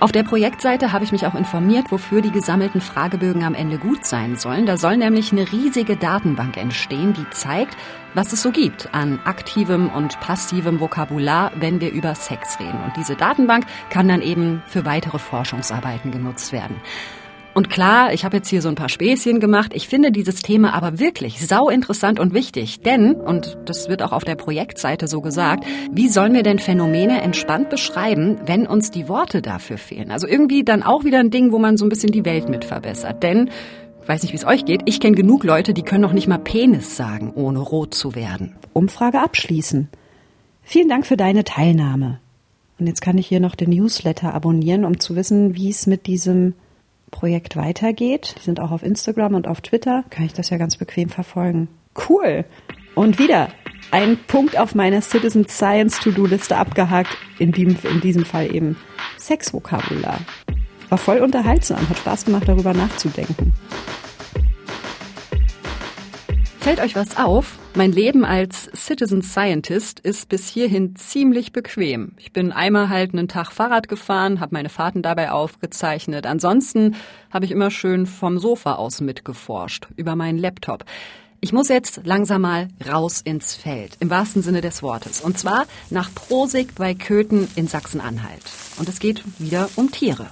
Auf 0.00 0.12
der 0.12 0.22
Projektseite 0.22 0.92
habe 0.92 1.04
ich 1.04 1.12
mich 1.12 1.24
auch 1.24 1.34
informiert, 1.34 1.90
wofür 1.90 2.20
die 2.20 2.30
gesammelten 2.30 2.82
Fragebögen 2.82 3.42
am 3.42 3.54
Ende 3.54 3.78
gut 3.78 4.04
sein 4.04 4.36
sollen. 4.36 4.66
Da 4.66 4.76
soll 4.76 4.98
nämlich 4.98 5.32
eine 5.32 5.50
riesige 5.50 5.96
Datenbank 5.96 6.58
entstehen, 6.58 7.14
die 7.14 7.24
zeigt, 7.30 7.74
was 8.12 8.32
es 8.34 8.42
so 8.42 8.50
gibt 8.50 8.92
an 8.92 9.18
aktivem 9.24 9.88
und 9.88 10.20
passivem 10.20 10.78
Vokabular, 10.78 11.52
wenn 11.56 11.80
wir 11.80 11.90
über 11.90 12.14
Sex 12.14 12.60
reden. 12.60 12.78
Und 12.84 12.96
diese 12.98 13.14
Datenbank 13.14 13.64
kann 13.88 14.08
dann 14.08 14.20
eben 14.20 14.62
für 14.66 14.84
weitere 14.84 15.18
Forschungsarbeiten 15.18 16.10
genutzt 16.10 16.52
werden. 16.52 16.76
Und 17.54 17.70
klar, 17.70 18.12
ich 18.12 18.24
habe 18.24 18.38
jetzt 18.38 18.48
hier 18.48 18.60
so 18.60 18.68
ein 18.68 18.74
paar 18.74 18.88
Späßchen 18.88 19.38
gemacht. 19.38 19.72
Ich 19.74 19.86
finde 19.86 20.10
dieses 20.10 20.42
Thema 20.42 20.74
aber 20.74 20.98
wirklich 20.98 21.46
sau 21.46 21.68
interessant 21.68 22.18
und 22.18 22.34
wichtig. 22.34 22.80
Denn, 22.80 23.14
und 23.14 23.56
das 23.66 23.88
wird 23.88 24.02
auch 24.02 24.10
auf 24.10 24.24
der 24.24 24.34
Projektseite 24.34 25.06
so 25.06 25.20
gesagt, 25.20 25.64
wie 25.92 26.08
sollen 26.08 26.34
wir 26.34 26.42
denn 26.42 26.58
Phänomene 26.58 27.22
entspannt 27.22 27.70
beschreiben, 27.70 28.38
wenn 28.44 28.66
uns 28.66 28.90
die 28.90 29.08
Worte 29.08 29.40
dafür 29.40 29.78
fehlen? 29.78 30.10
Also 30.10 30.26
irgendwie 30.26 30.64
dann 30.64 30.82
auch 30.82 31.04
wieder 31.04 31.20
ein 31.20 31.30
Ding, 31.30 31.52
wo 31.52 31.60
man 31.60 31.76
so 31.76 31.86
ein 31.86 31.90
bisschen 31.90 32.10
die 32.10 32.24
Welt 32.24 32.48
mit 32.48 32.64
verbessert. 32.64 33.22
Denn, 33.22 33.48
ich 34.02 34.08
weiß 34.08 34.22
nicht, 34.24 34.32
wie 34.32 34.36
es 34.36 34.44
euch 34.44 34.64
geht, 34.64 34.82
ich 34.86 34.98
kenne 34.98 35.14
genug 35.14 35.44
Leute, 35.44 35.74
die 35.74 35.82
können 35.82 36.02
noch 36.02 36.12
nicht 36.12 36.26
mal 36.26 36.38
Penis 36.38 36.96
sagen, 36.96 37.32
ohne 37.36 37.60
rot 37.60 37.94
zu 37.94 38.16
werden. 38.16 38.56
Umfrage 38.72 39.20
abschließen. 39.20 39.88
Vielen 40.64 40.88
Dank 40.88 41.06
für 41.06 41.16
deine 41.16 41.44
Teilnahme. 41.44 42.18
Und 42.80 42.88
jetzt 42.88 43.00
kann 43.00 43.16
ich 43.16 43.28
hier 43.28 43.38
noch 43.38 43.54
den 43.54 43.70
Newsletter 43.70 44.34
abonnieren, 44.34 44.84
um 44.84 44.98
zu 44.98 45.14
wissen, 45.14 45.54
wie 45.54 45.70
es 45.70 45.86
mit 45.86 46.08
diesem 46.08 46.54
Projekt 47.10 47.56
weitergeht. 47.56 48.34
Die 48.38 48.44
sind 48.44 48.60
auch 48.60 48.70
auf 48.70 48.82
Instagram 48.82 49.34
und 49.34 49.46
auf 49.48 49.60
Twitter. 49.60 50.04
Kann 50.10 50.26
ich 50.26 50.32
das 50.32 50.50
ja 50.50 50.56
ganz 50.56 50.76
bequem 50.76 51.08
verfolgen. 51.08 51.68
Cool. 52.08 52.44
Und 52.94 53.18
wieder 53.18 53.48
ein 53.90 54.18
Punkt 54.26 54.58
auf 54.58 54.74
meiner 54.74 55.00
Citizen 55.00 55.46
Science 55.48 56.00
To-Do-Liste 56.00 56.56
abgehakt. 56.56 57.16
In, 57.38 57.52
dem, 57.52 57.76
in 57.82 58.00
diesem 58.00 58.24
Fall 58.24 58.54
eben 58.54 58.76
Sexvokabular. 59.18 60.18
War 60.88 60.98
voll 60.98 61.18
unterhaltsam, 61.18 61.88
hat 61.88 61.98
Spaß 61.98 62.24
gemacht, 62.26 62.48
darüber 62.48 62.72
nachzudenken. 62.72 63.52
Fällt 66.60 66.80
euch 66.80 66.94
was 66.94 67.16
auf? 67.16 67.58
Mein 67.76 67.90
Leben 67.90 68.24
als 68.24 68.70
Citizen 68.72 69.20
Scientist 69.20 69.98
ist 69.98 70.28
bis 70.28 70.48
hierhin 70.48 70.94
ziemlich 70.94 71.50
bequem. 71.50 72.12
Ich 72.18 72.32
bin 72.32 72.52
einmal 72.52 72.88
halt 72.88 73.12
einen 73.12 73.26
Tag 73.26 73.50
Fahrrad 73.50 73.88
gefahren, 73.88 74.38
habe 74.38 74.54
meine 74.54 74.68
Fahrten 74.68 75.02
dabei 75.02 75.32
aufgezeichnet. 75.32 76.24
Ansonsten 76.24 76.94
habe 77.32 77.46
ich 77.46 77.50
immer 77.50 77.72
schön 77.72 78.06
vom 78.06 78.38
Sofa 78.38 78.76
aus 78.76 79.00
mitgeforscht, 79.00 79.88
über 79.96 80.14
meinen 80.14 80.38
Laptop. 80.38 80.84
Ich 81.40 81.52
muss 81.52 81.68
jetzt 81.68 82.02
langsam 82.04 82.42
mal 82.42 82.68
raus 82.88 83.20
ins 83.20 83.56
Feld, 83.56 83.96
im 83.98 84.08
wahrsten 84.08 84.42
Sinne 84.42 84.60
des 84.60 84.84
Wortes. 84.84 85.20
Und 85.20 85.36
zwar 85.36 85.66
nach 85.90 86.14
Prosig 86.14 86.76
bei 86.76 86.94
Köthen 86.94 87.48
in 87.56 87.66
Sachsen-Anhalt. 87.66 88.44
Und 88.78 88.88
es 88.88 89.00
geht 89.00 89.24
wieder 89.40 89.68
um 89.74 89.90
Tiere. 89.90 90.30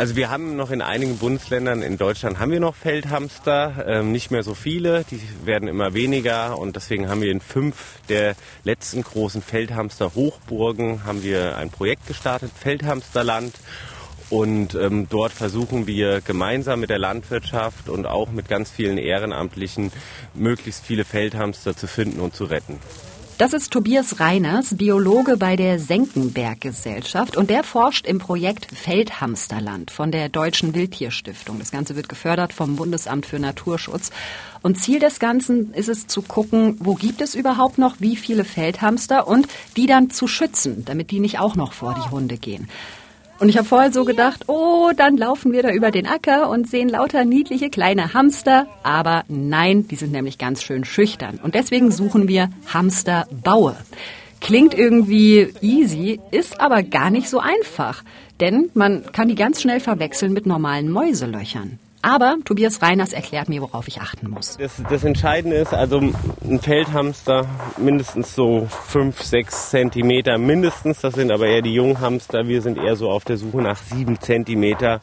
Also 0.00 0.16
wir 0.16 0.30
haben 0.30 0.56
noch 0.56 0.70
in 0.70 0.80
einigen 0.80 1.18
Bundesländern 1.18 1.82
in 1.82 1.98
Deutschland 1.98 2.38
haben 2.38 2.50
wir 2.50 2.58
noch 2.58 2.74
Feldhamster, 2.74 3.84
ähm, 3.86 4.12
nicht 4.12 4.30
mehr 4.30 4.42
so 4.42 4.54
viele, 4.54 5.04
die 5.10 5.20
werden 5.44 5.68
immer 5.68 5.92
weniger 5.92 6.56
und 6.56 6.74
deswegen 6.74 7.10
haben 7.10 7.20
wir 7.20 7.30
in 7.30 7.42
fünf 7.42 7.98
der 8.08 8.34
letzten 8.64 9.02
großen 9.02 9.42
Feldhamster-Hochburgen 9.42 11.04
haben 11.04 11.22
wir 11.22 11.58
ein 11.58 11.68
Projekt 11.68 12.06
gestartet, 12.06 12.50
Feldhamsterland. 12.58 13.52
Und 14.30 14.74
ähm, 14.74 15.06
dort 15.10 15.32
versuchen 15.32 15.86
wir 15.86 16.22
gemeinsam 16.22 16.80
mit 16.80 16.88
der 16.88 16.98
Landwirtschaft 16.98 17.90
und 17.90 18.06
auch 18.06 18.30
mit 18.30 18.48
ganz 18.48 18.70
vielen 18.70 18.96
Ehrenamtlichen 18.96 19.92
möglichst 20.32 20.86
viele 20.86 21.04
Feldhamster 21.04 21.76
zu 21.76 21.86
finden 21.86 22.20
und 22.20 22.34
zu 22.34 22.44
retten. 22.44 22.78
Das 23.40 23.54
ist 23.54 23.70
Tobias 23.70 24.20
Reiners, 24.20 24.76
Biologe 24.76 25.38
bei 25.38 25.56
der 25.56 25.78
Senckenberg-Gesellschaft 25.78 27.38
und 27.38 27.48
der 27.48 27.64
forscht 27.64 28.06
im 28.06 28.18
Projekt 28.18 28.66
Feldhamsterland 28.66 29.90
von 29.90 30.12
der 30.12 30.28
Deutschen 30.28 30.74
Wildtierstiftung. 30.74 31.58
Das 31.58 31.70
Ganze 31.70 31.96
wird 31.96 32.10
gefördert 32.10 32.52
vom 32.52 32.76
Bundesamt 32.76 33.24
für 33.24 33.38
Naturschutz. 33.38 34.10
Und 34.60 34.78
Ziel 34.78 34.98
des 34.98 35.20
Ganzen 35.20 35.72
ist 35.72 35.88
es 35.88 36.06
zu 36.06 36.20
gucken, 36.20 36.76
wo 36.80 36.92
gibt 36.92 37.22
es 37.22 37.34
überhaupt 37.34 37.78
noch 37.78 37.96
wie 37.98 38.16
viele 38.16 38.44
Feldhamster 38.44 39.26
und 39.26 39.48
die 39.74 39.86
dann 39.86 40.10
zu 40.10 40.26
schützen, 40.26 40.84
damit 40.84 41.10
die 41.10 41.20
nicht 41.20 41.38
auch 41.38 41.56
noch 41.56 41.72
vor 41.72 41.94
die 41.94 42.10
Hunde 42.10 42.36
gehen. 42.36 42.68
Und 43.40 43.48
ich 43.48 43.56
habe 43.56 43.66
vorher 43.66 43.90
so 43.90 44.04
gedacht, 44.04 44.48
oh, 44.48 44.90
dann 44.94 45.16
laufen 45.16 45.52
wir 45.52 45.62
da 45.62 45.70
über 45.70 45.90
den 45.90 46.06
Acker 46.06 46.50
und 46.50 46.68
sehen 46.68 46.90
lauter 46.90 47.24
niedliche 47.24 47.70
kleine 47.70 48.12
Hamster. 48.12 48.66
Aber 48.82 49.24
nein, 49.28 49.88
die 49.88 49.96
sind 49.96 50.12
nämlich 50.12 50.36
ganz 50.36 50.62
schön 50.62 50.84
schüchtern. 50.84 51.40
Und 51.42 51.54
deswegen 51.54 51.90
suchen 51.90 52.28
wir 52.28 52.50
Hamsterbaue. 52.66 53.76
Klingt 54.42 54.74
irgendwie 54.74 55.54
easy, 55.62 56.20
ist 56.30 56.60
aber 56.60 56.82
gar 56.82 57.08
nicht 57.08 57.30
so 57.30 57.40
einfach. 57.40 58.04
Denn 58.40 58.68
man 58.74 59.10
kann 59.10 59.28
die 59.28 59.36
ganz 59.36 59.62
schnell 59.62 59.80
verwechseln 59.80 60.34
mit 60.34 60.44
normalen 60.44 60.90
Mäuselöchern. 60.90 61.78
Aber 62.02 62.36
Tobias 62.44 62.80
Reiners 62.80 63.12
erklärt 63.12 63.48
mir, 63.48 63.60
worauf 63.60 63.86
ich 63.86 64.00
achten 64.00 64.30
muss. 64.30 64.56
Das, 64.56 64.82
das 64.88 65.04
Entscheidende 65.04 65.56
ist 65.56 65.74
also 65.74 65.98
ein 65.98 66.60
Feldhamster 66.60 67.46
mindestens 67.76 68.34
so 68.34 68.66
5, 68.88 69.20
6 69.22 69.70
Zentimeter 69.70 70.38
mindestens. 70.38 71.00
Das 71.00 71.14
sind 71.14 71.30
aber 71.30 71.46
eher 71.46 71.62
die 71.62 71.74
Junghamster. 71.74 72.48
Wir 72.48 72.62
sind 72.62 72.78
eher 72.78 72.96
so 72.96 73.10
auf 73.10 73.24
der 73.24 73.36
Suche 73.36 73.58
nach 73.58 73.76
7 73.82 74.20
Zentimeter. 74.20 75.00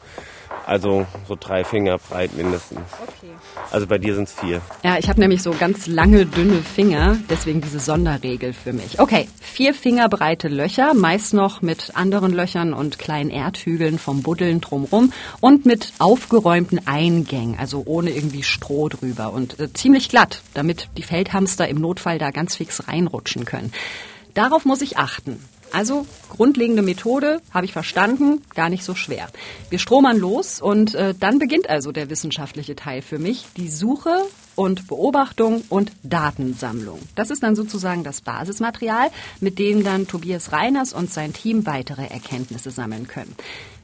Also 0.68 1.06
so 1.26 1.34
drei 1.34 1.64
Finger 1.64 1.96
breit 1.96 2.36
mindestens. 2.36 2.80
Okay. 3.00 3.32
Also 3.70 3.86
bei 3.86 3.96
dir 3.96 4.14
sind 4.14 4.28
es 4.28 4.34
vier. 4.34 4.60
Ja, 4.84 4.98
ich 4.98 5.08
habe 5.08 5.18
nämlich 5.18 5.42
so 5.42 5.52
ganz 5.58 5.86
lange, 5.86 6.26
dünne 6.26 6.60
Finger, 6.62 7.16
deswegen 7.30 7.62
diese 7.62 7.80
Sonderregel 7.80 8.52
für 8.52 8.74
mich. 8.74 9.00
Okay, 9.00 9.28
vier 9.40 9.72
Finger 9.72 10.10
breite 10.10 10.48
Löcher, 10.48 10.92
meist 10.92 11.32
noch 11.32 11.62
mit 11.62 11.92
anderen 11.96 12.34
Löchern 12.34 12.74
und 12.74 12.98
kleinen 12.98 13.30
Erdhügeln 13.30 13.98
vom 13.98 14.22
Buddeln 14.22 14.60
drumrum 14.60 15.14
und 15.40 15.64
mit 15.64 15.94
aufgeräumten 16.00 16.86
Eingängen, 16.86 17.56
also 17.58 17.84
ohne 17.86 18.10
irgendwie 18.10 18.42
Stroh 18.42 18.90
drüber 18.90 19.32
und 19.32 19.58
äh, 19.58 19.72
ziemlich 19.72 20.10
glatt, 20.10 20.42
damit 20.52 20.90
die 20.98 21.02
Feldhamster 21.02 21.66
im 21.66 21.80
Notfall 21.80 22.18
da 22.18 22.30
ganz 22.30 22.56
fix 22.56 22.86
reinrutschen 22.86 23.46
können. 23.46 23.72
Darauf 24.34 24.66
muss 24.66 24.82
ich 24.82 24.98
achten. 24.98 25.42
Also 25.72 26.06
grundlegende 26.30 26.82
Methode, 26.82 27.40
habe 27.52 27.66
ich 27.66 27.72
verstanden, 27.72 28.42
gar 28.54 28.68
nicht 28.68 28.84
so 28.84 28.94
schwer. 28.94 29.28
Wir 29.70 29.78
stromern 29.78 30.18
los 30.18 30.60
und 30.60 30.94
äh, 30.94 31.14
dann 31.18 31.38
beginnt 31.38 31.68
also 31.68 31.92
der 31.92 32.10
wissenschaftliche 32.10 32.76
Teil 32.76 33.02
für 33.02 33.18
mich, 33.18 33.46
die 33.56 33.68
Suche 33.68 34.24
und 34.54 34.88
Beobachtung 34.88 35.62
und 35.68 35.92
Datensammlung. 36.02 36.98
Das 37.14 37.30
ist 37.30 37.42
dann 37.42 37.54
sozusagen 37.54 38.02
das 38.02 38.20
Basismaterial, 38.20 39.10
mit 39.40 39.58
dem 39.58 39.84
dann 39.84 40.08
Tobias 40.08 40.52
Reiners 40.52 40.92
und 40.92 41.12
sein 41.12 41.32
Team 41.32 41.66
weitere 41.66 42.06
Erkenntnisse 42.06 42.70
sammeln 42.70 43.06
können. 43.06 43.34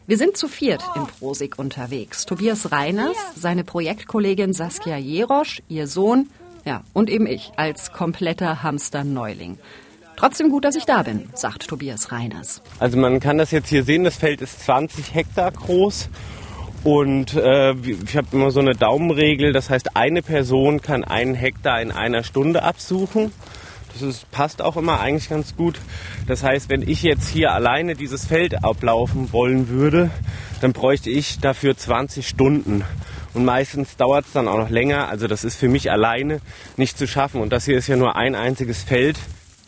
Wir 0.07 0.18
sind 0.18 0.37
zu 0.37 0.49
viert 0.49 0.85
in 0.97 1.07
Prosig 1.07 1.59
unterwegs. 1.59 2.27
Tobias 2.27 2.73
Reiners, 2.73 3.16
seine 3.37 3.64
Projektkollegin 3.64 4.53
Saskia 4.53 4.99
Jerosch, 4.99 5.62
ihr 5.68 5.87
Sohn, 5.87 6.29
ja, 6.64 6.83
und 6.92 7.09
eben 7.09 7.27
ich 7.27 7.53
als 7.57 7.92
kompletter 7.92 8.62
Hamster-Neuling. 8.62 9.59
Trotzdem 10.16 10.50
gut, 10.50 10.64
dass 10.64 10.77
ich 10.77 10.85
da 10.85 11.03
bin, 11.03 11.29
sagt 11.35 11.66
Tobias 11.66 12.12
Reiners. 12.12 12.62
Also 12.79 12.96
man 12.98 13.20
kann 13.20 13.38
das 13.38 13.50
jetzt 13.50 13.68
hier 13.68 13.85
sehen, 13.85 14.05
das 14.05 14.16
Feld 14.16 14.40
ist 14.40 14.61
20 14.64 15.14
Hektar 15.14 15.50
groß. 15.50 16.09
Und 16.85 17.35
äh, 17.35 17.72
ich 17.72 18.16
habe 18.16 18.29
immer 18.33 18.50
so 18.50 18.61
eine 18.61 18.74
Daumenregel, 18.74 19.53
das 19.53 19.70
heißt, 19.70 19.96
eine 19.96 20.20
Person 20.20 20.83
kann 20.83 21.03
einen 21.03 21.35
Hektar 21.35 21.81
in 21.81 21.90
einer 21.90 22.22
Stunde 22.22 22.62
absuchen. 22.62 23.33
Das 23.94 24.03
ist, 24.03 24.31
passt 24.31 24.61
auch 24.61 24.77
immer 24.77 25.00
eigentlich 25.00 25.31
ganz 25.31 25.57
gut. 25.57 25.81
Das 26.27 26.42
heißt, 26.42 26.68
wenn 26.68 26.83
ich 26.83 27.03
jetzt 27.03 27.29
hier 27.29 27.53
alleine 27.53 27.94
dieses 27.94 28.27
Feld 28.27 28.64
ablaufen 28.64 29.33
wollen 29.33 29.68
würde, 29.68 30.11
dann 30.61 30.72
bräuchte 30.72 31.11
ich 31.11 31.38
dafür 31.38 31.77
20 31.77 32.29
Stunden. 32.29 32.85
Und 33.35 33.44
meistens 33.44 33.96
dauert 33.96 34.27
es 34.27 34.33
dann 34.33 34.46
auch 34.46 34.59
noch 34.59 34.70
länger. 34.70 35.09
Also 35.09 35.27
das 35.27 35.44
ist 35.44 35.57
für 35.57 35.68
mich 35.68 35.90
alleine 35.90 36.40
nicht 36.77 36.98
zu 36.98 37.07
schaffen. 37.07 37.40
Und 37.40 37.50
das 37.50 37.64
hier 37.64 37.79
ist 37.79 37.87
ja 37.87 37.96
nur 37.96 38.16
ein 38.16 38.35
einziges 38.35 38.83
Feld. 38.83 39.18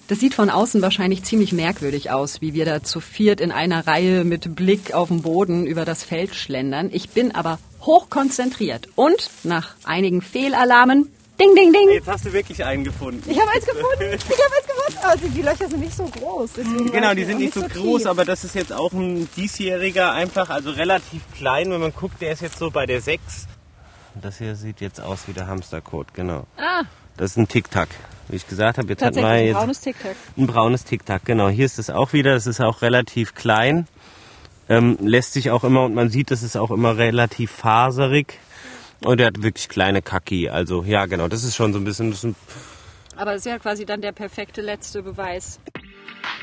Das 0.09 0.21
sieht 0.21 0.35
von 0.35 0.51
außen 0.51 0.83
wahrscheinlich 0.83 1.25
ziemlich 1.25 1.53
merkwürdig 1.53 2.13
aus, 2.13 2.41
wie 2.41 2.55
wir 2.55 2.65
da 2.65 2.83
zu 2.83 3.01
viert 3.01 3.41
in 3.41 3.51
einer 3.51 3.89
Reihe 3.89 4.23
mit 4.23 4.55
Blick 4.55 4.95
auf 4.95 5.09
den 5.09 5.23
Boden 5.23 5.67
über 5.67 5.85
das 5.85 6.05
Feld 6.05 6.37
schlendern. 6.37 6.91
Ich 6.93 7.11
bin 7.11 7.35
aber 7.35 7.59
hochkonzentriert 7.83 8.89
und 8.95 9.31
nach 9.43 9.75
einigen 9.85 10.23
Fehlalarmen 10.23 11.11
Ding, 11.39 11.55
ding, 11.55 11.71
ding. 11.71 11.91
Jetzt 11.91 12.09
hast 12.09 12.25
du 12.25 12.33
wirklich 12.33 12.65
einen 12.65 12.83
gefunden. 12.83 13.23
Ich 13.31 13.39
habe 13.39 13.51
eins 13.51 13.67
gefunden. 13.67 13.87
Ich 14.01 14.03
habe 14.03 14.55
eins 14.57 14.67
gefunden. 14.67 15.07
Also 15.07 15.29
die 15.29 15.43
Löcher 15.43 15.69
sind 15.69 15.81
nicht 15.81 15.95
so 15.95 16.05
groß. 16.05 16.51
Genau, 16.91 17.13
die 17.13 17.25
sind 17.25 17.41
nicht 17.41 17.53
so, 17.53 17.61
so 17.61 17.67
groß, 17.67 18.07
aber 18.07 18.25
das 18.25 18.43
ist 18.45 18.55
jetzt 18.55 18.73
auch 18.73 18.93
ein 18.93 19.29
diesjähriger 19.37 20.13
einfach, 20.13 20.49
also 20.49 20.71
relativ 20.71 21.21
klein. 21.37 21.71
Wenn 21.71 21.81
man 21.81 21.93
guckt, 21.93 22.23
der 22.23 22.33
ist 22.33 22.41
jetzt 22.41 22.59
so 22.59 22.71
bei 22.71 22.87
der 22.87 23.03
6. 23.03 23.21
Das 24.15 24.39
hier 24.39 24.57
sieht 24.57 24.81
jetzt 24.81 24.99
aus 24.99 25.29
wie 25.29 25.35
der 25.35 25.47
Hamstercode, 25.47 26.15
genau. 26.15 26.47
Ah. 26.57 26.85
Das 27.19 27.33
ist 27.33 27.37
ein 27.37 27.49
Tic-Tac 27.49 27.91
wie 28.29 28.37
ich 28.37 28.47
gesagt 28.49 28.79
habe. 28.79 28.89
Jetzt 28.89 29.03
hat 29.03 29.15
man 29.17 29.39
jetzt 29.39 29.49
ein 29.49 29.61
braunes 29.61 29.81
Tic-Tac. 29.81 30.17
Ein 30.37 30.47
braunes 30.47 30.85
Tic-Tac, 30.85 31.25
genau. 31.25 31.49
Hier 31.49 31.67
ist 31.67 31.79
es 31.79 31.91
auch 31.91 32.13
wieder. 32.13 32.35
Das 32.35 32.47
ist 32.47 32.61
auch 32.61 32.83
relativ 32.83 33.35
klein. 33.35 33.87
Ähm, 34.69 34.99
lässt 35.01 35.33
sich 35.33 35.51
auch 35.51 35.65
immer, 35.65 35.85
und 35.85 35.95
man 35.95 36.11
sieht, 36.11 36.31
das 36.31 36.43
ist 36.43 36.57
auch 36.57 36.71
immer 36.71 36.97
relativ 36.97 37.51
faserig. 37.51 38.41
Und 39.05 39.21
er 39.21 39.29
hat 39.29 39.43
wirklich 39.43 39.69
kleine 39.69 40.03
Kaki. 40.03 40.49
Also 40.49 40.83
ja, 40.83 41.07
genau, 41.07 41.29
das 41.29 41.45
ist 41.45 41.55
schon 41.55 41.73
so 41.73 41.79
ein 41.79 41.85
bisschen... 41.85 42.11
bisschen 42.11 42.35
Aber 43.17 43.33
das 43.33 43.41
ist 43.41 43.47
ja 43.47 43.59
quasi 43.59 43.85
dann 43.85 44.01
der 44.01 44.13
perfekte 44.13 44.63
letzte 44.63 45.03
Beweis. 45.03 45.61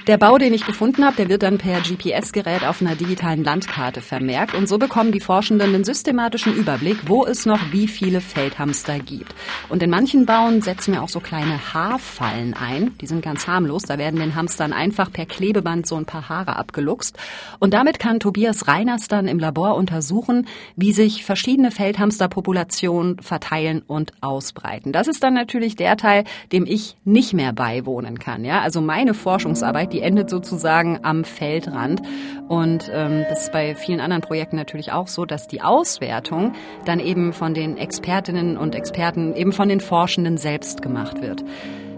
Der 0.07 0.17
Bau, 0.17 0.37
den 0.37 0.53
ich 0.53 0.65
gefunden 0.65 1.05
habe, 1.05 1.15
der 1.15 1.29
wird 1.29 1.43
dann 1.43 1.57
per 1.57 1.79
GPS-Gerät 1.79 2.65
auf 2.65 2.81
einer 2.81 2.97
digitalen 2.97 3.41
Landkarte 3.41 4.01
vermerkt 4.01 4.53
und 4.53 4.67
so 4.67 4.77
bekommen 4.77 5.13
die 5.13 5.21
Forschenden 5.21 5.69
einen 5.69 5.85
systematischen 5.85 6.53
Überblick, 6.53 7.07
wo 7.07 7.25
es 7.25 7.45
noch 7.45 7.71
wie 7.71 7.87
viele 7.87 8.19
Feldhamster 8.19 8.99
gibt. 8.99 9.33
Und 9.69 9.81
in 9.81 9.89
manchen 9.89 10.25
Bauen 10.25 10.61
setzen 10.61 10.93
wir 10.93 11.03
auch 11.03 11.07
so 11.07 11.21
kleine 11.21 11.73
Haarfallen 11.73 12.53
ein, 12.53 12.97
die 12.99 13.07
sind 13.07 13.21
ganz 13.21 13.47
harmlos, 13.47 13.83
da 13.83 13.97
werden 13.97 14.19
den 14.19 14.35
Hamstern 14.35 14.73
einfach 14.73 15.09
per 15.09 15.25
Klebeband 15.25 15.87
so 15.87 15.95
ein 15.95 16.03
paar 16.03 16.27
Haare 16.27 16.57
abgeluchst 16.57 17.17
und 17.59 17.73
damit 17.73 17.97
kann 17.97 18.19
Tobias 18.19 18.67
Reiners 18.67 19.07
dann 19.07 19.29
im 19.29 19.39
Labor 19.39 19.75
untersuchen, 19.75 20.47
wie 20.75 20.91
sich 20.91 21.23
verschiedene 21.23 21.71
Feldhamsterpopulationen 21.71 23.19
verteilen 23.21 23.81
und 23.87 24.11
ausbreiten. 24.19 24.91
Das 24.91 25.07
ist 25.07 25.23
dann 25.23 25.33
natürlich 25.33 25.77
der 25.77 25.95
Teil, 25.95 26.25
dem 26.51 26.65
ich 26.65 26.97
nicht 27.05 27.31
mehr 27.33 27.53
beiwohnen 27.53 28.19
kann, 28.19 28.43
ja? 28.43 28.59
Also 28.59 28.81
meine 28.81 29.13
Forschungsarbeit 29.53 29.93
die 29.93 30.01
endet 30.01 30.29
sozusagen 30.31 30.99
am 31.03 31.23
Feldrand. 31.23 32.01
Und 32.47 32.89
ähm, 32.91 33.23
das 33.29 33.43
ist 33.43 33.51
bei 33.51 33.75
vielen 33.75 33.99
anderen 33.99 34.21
Projekten 34.21 34.55
natürlich 34.55 34.91
auch 34.91 35.07
so, 35.07 35.25
dass 35.25 35.47
die 35.47 35.61
Auswertung 35.61 36.53
dann 36.85 36.99
eben 36.99 37.33
von 37.33 37.53
den 37.53 37.77
Expertinnen 37.77 38.57
und 38.57 38.73
Experten, 38.73 39.35
eben 39.35 39.51
von 39.51 39.69
den 39.69 39.79
Forschenden 39.79 40.37
selbst 40.37 40.81
gemacht 40.81 41.21
wird. 41.21 41.43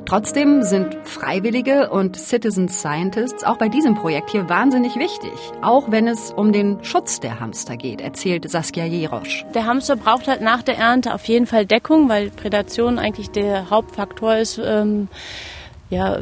Trotzdem 0.05 0.61
sind 0.63 0.95
Freiwillige 1.03 1.89
und 1.89 2.17
Citizen 2.17 2.67
Scientists 2.67 3.43
auch 3.43 3.57
bei 3.57 3.69
diesem 3.69 3.95
Projekt 3.95 4.31
hier 4.31 4.49
wahnsinnig 4.49 4.97
wichtig, 4.97 5.31
auch 5.61 5.89
wenn 5.89 6.07
es 6.07 6.31
um 6.31 6.51
den 6.51 6.83
Schutz 6.83 7.21
der 7.21 7.39
Hamster 7.39 7.75
geht, 7.75 8.01
erzählt 8.01 8.47
Saskia 8.49 8.85
Jerosch. 8.85 9.45
Der 9.55 9.65
Hamster 9.65 9.95
braucht 9.95 10.27
halt 10.27 10.41
nach 10.41 10.61
der 10.61 10.77
Ernte 10.77 11.13
auf 11.13 11.25
jeden 11.25 11.47
Fall 11.47 11.65
Deckung, 11.65 12.07
weil 12.07 12.29
Prädation 12.29 12.99
eigentlich 12.99 13.31
der 13.31 13.69
Hauptfaktor 13.69 14.35
ist. 14.35 14.59
Ähm 14.63 15.07
ja, 15.89 16.19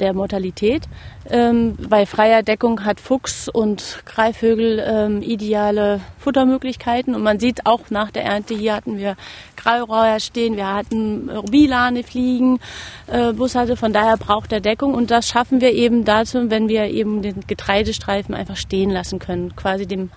der 0.00 0.12
Mortalität. 0.12 0.84
Ähm, 1.28 1.76
bei 1.88 2.06
freier 2.06 2.42
Deckung 2.42 2.84
hat 2.84 3.00
Fuchs 3.00 3.48
und 3.48 4.02
Greifvögel 4.06 4.84
ähm, 4.86 5.22
ideale 5.22 6.00
Futtermöglichkeiten 6.18 7.14
und 7.14 7.22
man 7.22 7.40
sieht 7.40 7.66
auch 7.66 7.90
nach 7.90 8.10
der 8.10 8.24
Ernte, 8.24 8.54
hier 8.54 8.74
hatten 8.74 8.98
wir 8.98 9.16
Grauräuer 9.58 10.20
stehen, 10.20 10.56
wir 10.56 10.72
hatten 10.72 11.30
Bilane 11.50 12.02
fliegen, 12.02 12.60
äh, 13.06 13.32
Bussarde, 13.32 13.76
von 13.76 13.92
daher 13.92 14.16
braucht 14.16 14.52
er 14.52 14.60
Deckung 14.60 14.94
und 14.94 15.10
das 15.10 15.28
schaffen 15.28 15.60
wir 15.60 15.72
eben 15.72 16.04
dazu, 16.04 16.50
wenn 16.50 16.68
wir 16.68 16.84
eben 16.84 17.22
den 17.22 17.40
Getreidestreifen 17.46 18.34
einfach 18.34 18.56
stehen 18.56 18.90
lassen 18.90 19.18
können, 19.18 19.54
quasi 19.56 19.86
dem 19.86 20.10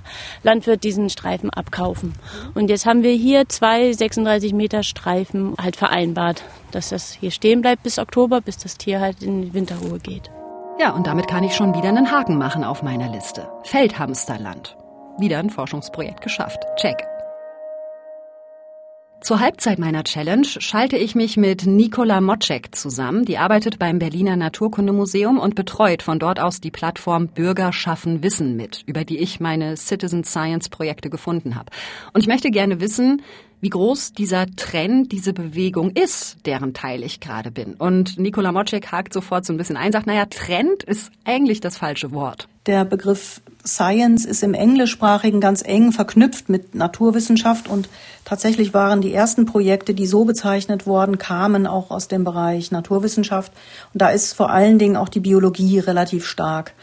Landwirt 0.44 0.84
diesen 0.84 1.10
Streifen 1.10 1.50
abkaufen. 1.50 2.14
Und 2.54 2.70
jetzt 2.70 2.86
haben 2.86 3.04
wir 3.04 3.14
hier 3.14 3.50
zwei 3.50 3.92
36 3.92 4.54
Meter 4.54 4.84
Streifen 4.84 5.56
halt 5.62 5.76
vereinbart, 5.76 6.44
dass 6.72 6.90
das 6.90 7.12
hier 7.12 7.32
stehen 7.32 7.62
bleibt 7.62 7.84
bis 7.84 8.00
Oktober, 8.00 8.42
bis 8.42 8.58
das 8.58 8.78
Tier 8.78 9.00
halt 9.00 9.24
in 9.24 9.42
die 9.42 9.54
Winterruhe 9.54 10.00
geht. 10.00 10.32
Ja, 10.80 10.92
und 10.92 11.06
damit 11.06 11.28
kann 11.28 11.44
ich 11.44 11.56
schon 11.56 11.76
wieder 11.76 11.90
einen 11.90 12.12
Haken 12.12 12.38
machen 12.38 12.64
auf 12.64 12.82
meiner 12.82 13.10
Liste. 13.10 13.48
Feldhamsterland. 13.64 14.78
Wieder 15.20 15.40
ein 15.40 15.50
Forschungsprojekt 15.50 16.22
geschafft. 16.22 16.64
Check. 16.78 17.11
Zur 19.22 19.40
Halbzeit 19.40 19.78
meiner 19.78 20.04
Challenge 20.04 20.48
schalte 20.48 20.98
ich 20.98 21.14
mich 21.14 21.38
mit 21.38 21.68
Nikola 21.68 22.22
Mocek 22.22 22.74
zusammen. 22.76 23.24
Die 23.24 23.38
arbeitet 23.38 23.78
beim 23.78 24.00
Berliner 24.00 24.36
Naturkundemuseum 24.36 25.38
und 25.38 25.54
betreut 25.54 26.02
von 26.02 26.18
dort 26.18 26.40
aus 26.40 26.60
die 26.60 26.72
Plattform 26.72 27.28
Bürger 27.28 27.72
schaffen 27.72 28.24
Wissen 28.24 28.58
mit, 28.58 28.82
über 28.88 29.06
die 29.06 29.20
ich 29.20 29.40
meine 29.40 29.78
Citizen 29.78 30.24
Science 30.24 30.70
Projekte 30.70 31.12
gefunden 31.12 31.56
habe. 31.56 31.70
Und 32.14 32.22
ich 32.22 32.28
möchte 32.28 32.50
gerne 32.50 32.82
wissen, 32.82 33.22
wie 33.62 33.69
groß 33.69 34.13
dieser 34.13 34.47
Trend, 34.56 35.12
diese 35.12 35.34
Bewegung 35.34 35.91
ist, 35.91 36.38
deren 36.45 36.74
Teil 36.74 37.04
ich 37.04 37.19
gerade 37.19 37.52
bin. 37.52 37.76
Und 37.76 38.17
Nikola 38.17 38.52
Mocek 38.52 38.91
hakt 38.91 39.13
sofort 39.13 39.45
so 39.45 39.54
ein 39.54 39.58
bisschen 39.58 39.78
ein, 39.78 39.91
sagt, 39.91 40.08
naja, 40.08 40.26
Trend 40.26 40.84
ist 40.84 41.12
eigentlich 41.24 41.62
das 41.62 41.78
falsche 41.78 42.12
Wort. 42.12 42.47
Der 42.65 42.86
Begriff 42.86 43.41
Science 43.65 44.26
ist 44.26 44.43
im 44.43 44.54
Englischsprachigen 44.54 45.39
ganz 45.39 45.63
eng 45.63 45.91
verknüpft 45.91 46.50
mit 46.50 46.76
Naturwissenschaft 46.76 47.67
und 47.67 47.89
tatsächlich 48.26 48.74
waren 48.74 49.02
die 49.02 49.13
ersten 49.13 49.45
Projekte, 49.45 49.93
die 49.93 50.08
so 50.08 50.26
bezeichnet 50.26 50.86
wurden, 50.86 51.17
kamen 51.17 51.67
auch 51.67 51.91
aus 51.91 52.08
dem 52.08 52.24
Bereich 52.24 52.71
Naturwissenschaft. 52.71 53.52
Und 53.93 54.02
da 54.02 54.10
ist 54.10 54.34
vor 54.34 54.50
allen 54.52 54.80
Dingen 54.80 54.95
auch 54.95 55.10
die 55.10 55.19
Biologie 55.19 55.80
relativ 55.80 56.26
stark. 56.26 56.74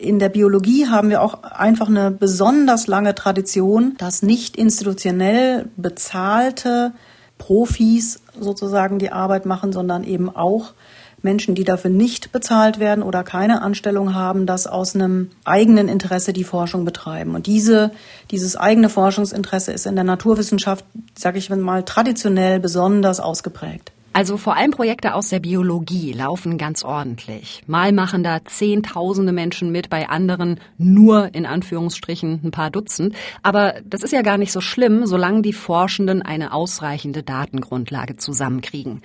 In 0.00 0.18
der 0.18 0.30
Biologie 0.30 0.88
haben 0.88 1.10
wir 1.10 1.20
auch 1.20 1.42
einfach 1.42 1.88
eine 1.88 2.10
besonders 2.10 2.86
lange 2.86 3.14
Tradition, 3.14 3.96
dass 3.98 4.22
nicht 4.22 4.56
institutionell 4.56 5.68
bezahlte 5.76 6.92
Profis 7.36 8.20
sozusagen 8.38 8.98
die 8.98 9.12
Arbeit 9.12 9.44
machen, 9.44 9.74
sondern 9.74 10.02
eben 10.04 10.34
auch 10.34 10.72
Menschen, 11.20 11.54
die 11.54 11.64
dafür 11.64 11.90
nicht 11.90 12.32
bezahlt 12.32 12.78
werden 12.78 13.02
oder 13.02 13.22
keine 13.24 13.60
Anstellung 13.60 14.14
haben, 14.14 14.46
das 14.46 14.66
aus 14.66 14.94
einem 14.94 15.32
eigenen 15.44 15.88
Interesse 15.88 16.32
die 16.32 16.44
Forschung 16.44 16.86
betreiben. 16.86 17.34
Und 17.34 17.46
diese, 17.46 17.90
dieses 18.30 18.56
eigene 18.56 18.88
Forschungsinteresse 18.88 19.70
ist 19.70 19.84
in 19.84 19.96
der 19.96 20.04
Naturwissenschaft, 20.04 20.86
sage 21.14 21.36
ich 21.36 21.50
mal, 21.50 21.82
traditionell 21.82 22.58
besonders 22.58 23.20
ausgeprägt. 23.20 23.92
Also 24.12 24.36
vor 24.36 24.56
allem 24.56 24.72
Projekte 24.72 25.14
aus 25.14 25.28
der 25.28 25.38
Biologie 25.38 26.12
laufen 26.12 26.58
ganz 26.58 26.82
ordentlich. 26.82 27.62
Mal 27.68 27.92
machen 27.92 28.24
da 28.24 28.44
Zehntausende 28.44 29.32
Menschen 29.32 29.70
mit, 29.70 29.88
bei 29.88 30.08
anderen 30.08 30.58
nur 30.78 31.32
in 31.32 31.46
Anführungsstrichen 31.46 32.40
ein 32.42 32.50
paar 32.50 32.70
Dutzend. 32.70 33.14
Aber 33.44 33.74
das 33.84 34.02
ist 34.02 34.12
ja 34.12 34.22
gar 34.22 34.36
nicht 34.36 34.50
so 34.50 34.60
schlimm, 34.60 35.06
solange 35.06 35.42
die 35.42 35.52
Forschenden 35.52 36.22
eine 36.22 36.52
ausreichende 36.52 37.22
Datengrundlage 37.22 38.16
zusammenkriegen. 38.16 39.00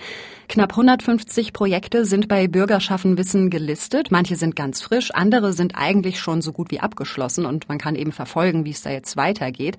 Knapp 0.50 0.72
150 0.72 1.54
Projekte 1.54 2.06
sind 2.06 2.28
bei 2.28 2.48
Bürgerschaffen 2.48 3.18
Wissen 3.20 3.52
gelistet. 3.52 4.10
Manche 4.10 4.36
sind 4.36 4.56
ganz 4.56 4.82
frisch, 4.82 5.12
andere 5.12 5.54
sind 5.54 5.76
eigentlich 5.76 6.20
schon 6.20 6.42
so 6.42 6.52
gut 6.52 6.72
wie 6.72 6.80
abgeschlossen 6.80 7.46
und 7.46 7.70
man 7.70 7.78
kann 7.78 7.96
eben 7.96 8.12
verfolgen, 8.12 8.66
wie 8.66 8.72
es 8.72 8.82
da 8.82 8.90
jetzt 8.90 9.18
weitergeht. 9.18 9.78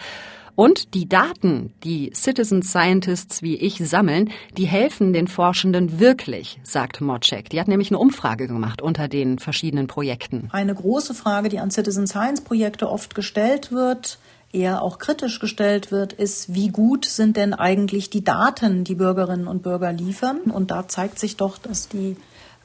Und 0.56 0.94
die 0.94 1.06
Daten, 1.06 1.72
die 1.84 2.10
Citizen 2.14 2.62
Scientists 2.62 3.42
wie 3.42 3.56
ich 3.56 3.76
sammeln, 3.86 4.30
die 4.56 4.64
helfen 4.64 5.12
den 5.12 5.28
Forschenden 5.28 6.00
wirklich, 6.00 6.58
sagt 6.62 7.02
Mocek. 7.02 7.50
Die 7.50 7.60
hat 7.60 7.68
nämlich 7.68 7.90
eine 7.90 7.98
Umfrage 7.98 8.48
gemacht 8.48 8.80
unter 8.80 9.06
den 9.06 9.38
verschiedenen 9.38 9.86
Projekten. 9.86 10.48
Eine 10.52 10.74
große 10.74 11.12
Frage, 11.12 11.50
die 11.50 11.58
an 11.58 11.70
Citizen 11.70 12.06
Science 12.06 12.40
Projekte 12.40 12.88
oft 12.88 13.14
gestellt 13.14 13.70
wird, 13.70 14.18
eher 14.50 14.80
auch 14.80 14.98
kritisch 14.98 15.40
gestellt 15.40 15.92
wird, 15.92 16.14
ist, 16.14 16.54
wie 16.54 16.68
gut 16.68 17.04
sind 17.04 17.36
denn 17.36 17.52
eigentlich 17.52 18.08
die 18.08 18.24
Daten, 18.24 18.82
die 18.84 18.94
Bürgerinnen 18.94 19.48
und 19.48 19.62
Bürger 19.62 19.92
liefern? 19.92 20.40
Und 20.40 20.70
da 20.70 20.88
zeigt 20.88 21.18
sich 21.18 21.36
doch, 21.36 21.58
dass 21.58 21.88
die 21.88 22.16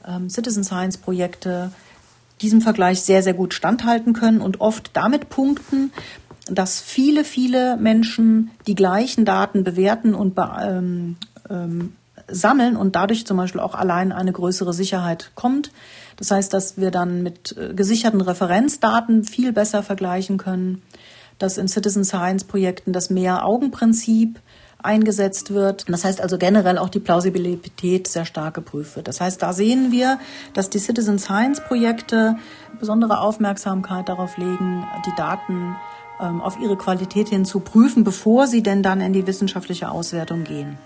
ähm, 0.08 0.30
Citizen 0.30 0.63
Science 0.63 0.97
Projekte 0.97 1.73
diesem 2.41 2.62
Vergleich 2.62 3.01
sehr, 3.01 3.21
sehr 3.21 3.34
gut 3.34 3.54
standhalten 3.54 4.13
können 4.13 4.39
und 4.39 4.62
oft 4.62 4.91
damit 4.93 5.30
punkten, 5.30 5.91
dass 6.55 6.79
viele, 6.81 7.23
viele 7.23 7.77
Menschen 7.77 8.51
die 8.67 8.75
gleichen 8.75 9.25
Daten 9.25 9.63
bewerten 9.63 10.13
und 10.13 10.37
ähm, 10.37 11.17
ähm, 11.49 11.93
sammeln 12.27 12.75
und 12.75 12.95
dadurch 12.95 13.25
zum 13.25 13.37
Beispiel 13.37 13.61
auch 13.61 13.75
allein 13.75 14.11
eine 14.11 14.31
größere 14.31 14.73
Sicherheit 14.73 15.31
kommt. 15.35 15.71
Das 16.17 16.31
heißt, 16.31 16.53
dass 16.53 16.77
wir 16.77 16.91
dann 16.91 17.23
mit 17.23 17.55
äh, 17.57 17.73
gesicherten 17.73 18.21
Referenzdaten 18.21 19.23
viel 19.23 19.53
besser 19.53 19.83
vergleichen 19.83 20.37
können, 20.37 20.81
dass 21.39 21.57
in 21.57 21.67
Citizen 21.67 22.03
Science 22.03 22.43
Projekten 22.43 22.93
das 22.93 23.09
Mehr-Augen-Prinzip 23.09 24.39
eingesetzt 24.83 25.53
wird. 25.53 25.85
Das 25.89 26.03
heißt 26.03 26.21
also 26.21 26.37
generell 26.37 26.77
auch 26.77 26.89
die 26.89 26.99
Plausibilität 26.99 28.07
sehr 28.07 28.25
stark 28.25 28.53
geprüft 28.53 28.95
wird. 28.95 29.07
Das 29.07 29.21
heißt, 29.21 29.41
da 29.41 29.53
sehen 29.53 29.91
wir, 29.91 30.19
dass 30.53 30.69
die 30.69 30.79
Citizen 30.79 31.19
Science 31.19 31.61
Projekte 31.61 32.35
besondere 32.79 33.19
Aufmerksamkeit 33.19 34.09
darauf 34.09 34.37
legen, 34.37 34.85
die 35.05 35.15
Daten 35.15 35.75
auf 36.25 36.60
ihre 36.60 36.77
Qualität 36.77 37.29
hin 37.29 37.45
zu 37.45 37.60
prüfen, 37.60 38.03
bevor 38.03 38.47
sie 38.47 38.63
denn 38.63 38.84
dann 38.84 39.01
in 39.01 39.13
die 39.13 39.27
wissenschaftliche 39.27 39.89
Auswertung 39.89 40.43
gehen. 40.43 40.77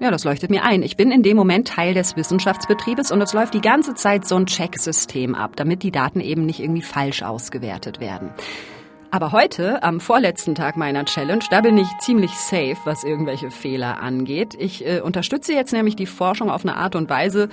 Ja, 0.00 0.10
das 0.10 0.24
leuchtet 0.24 0.50
mir 0.50 0.64
ein. 0.64 0.82
Ich 0.82 0.96
bin 0.96 1.12
in 1.12 1.22
dem 1.22 1.36
Moment 1.36 1.68
Teil 1.68 1.94
des 1.94 2.16
Wissenschaftsbetriebes 2.16 3.12
und 3.12 3.20
es 3.20 3.32
läuft 3.32 3.54
die 3.54 3.60
ganze 3.60 3.94
Zeit 3.94 4.26
so 4.26 4.34
ein 4.34 4.46
Checksystem 4.46 5.34
ab, 5.34 5.52
damit 5.56 5.82
die 5.82 5.92
Daten 5.92 6.20
eben 6.20 6.46
nicht 6.46 6.60
irgendwie 6.60 6.82
falsch 6.82 7.22
ausgewertet 7.22 8.00
werden. 8.00 8.30
Aber 9.12 9.30
heute, 9.30 9.84
am 9.84 10.00
vorletzten 10.00 10.56
Tag 10.56 10.76
meiner 10.76 11.04
Challenge, 11.04 11.44
da 11.48 11.60
bin 11.60 11.78
ich 11.78 11.86
ziemlich 12.00 12.32
safe, 12.32 12.76
was 12.84 13.04
irgendwelche 13.04 13.52
Fehler 13.52 14.02
angeht. 14.02 14.56
Ich 14.58 14.84
äh, 14.84 15.00
unterstütze 15.00 15.52
jetzt 15.52 15.72
nämlich 15.72 15.94
die 15.94 16.06
Forschung 16.06 16.50
auf 16.50 16.64
eine 16.64 16.76
Art 16.76 16.96
und 16.96 17.08
Weise, 17.08 17.48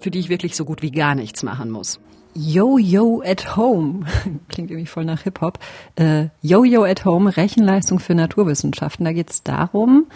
für 0.00 0.10
die 0.10 0.18
ich 0.18 0.30
wirklich 0.30 0.56
so 0.56 0.64
gut 0.64 0.80
wie 0.80 0.90
gar 0.90 1.14
nichts 1.14 1.42
machen 1.42 1.70
muss. 1.70 2.00
Yo-Yo 2.34 3.22
at 3.24 3.56
Home. 3.56 4.04
Klingt 4.48 4.70
irgendwie 4.70 4.86
voll 4.86 5.04
nach 5.04 5.22
Hip-Hop. 5.22 5.58
Äh, 5.96 6.26
Yo-Yo 6.42 6.84
at 6.84 7.04
Home, 7.04 7.36
Rechenleistung 7.36 7.98
für 7.98 8.14
Naturwissenschaften. 8.14 9.04
Da 9.04 9.12
geht 9.12 9.30
es 9.30 9.42
darum, 9.42 10.06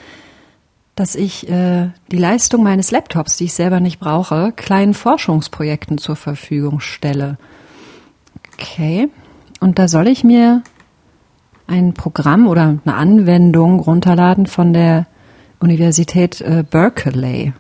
dass 0.94 1.14
ich 1.14 1.48
äh, 1.48 1.90
die 2.11 2.18
Leistung 2.18 2.62
meines 2.62 2.90
Laptops, 2.90 3.37
die 3.37 3.44
ich 3.44 3.54
selber 3.54 3.81
nicht 3.81 4.00
brauche, 4.00 4.52
kleinen 4.52 4.94
Forschungsprojekten 4.94 5.98
zur 5.98 6.16
Verfügung 6.16 6.81
stelle. 6.81 7.38
Okay. 8.54 9.09
Und 9.61 9.78
da 9.78 9.88
soll 9.88 10.09
ich 10.09 10.24
mir 10.24 10.62
ein 11.68 11.94
Programm 11.94 12.48
oder 12.48 12.78
eine 12.85 12.94
Anwendung 12.94 13.81
runterladen 13.81 14.46
von 14.46 14.72
der 14.72 15.07
Universität 15.61 16.40
äh, 16.40 16.64
Berkeley. 16.68 17.52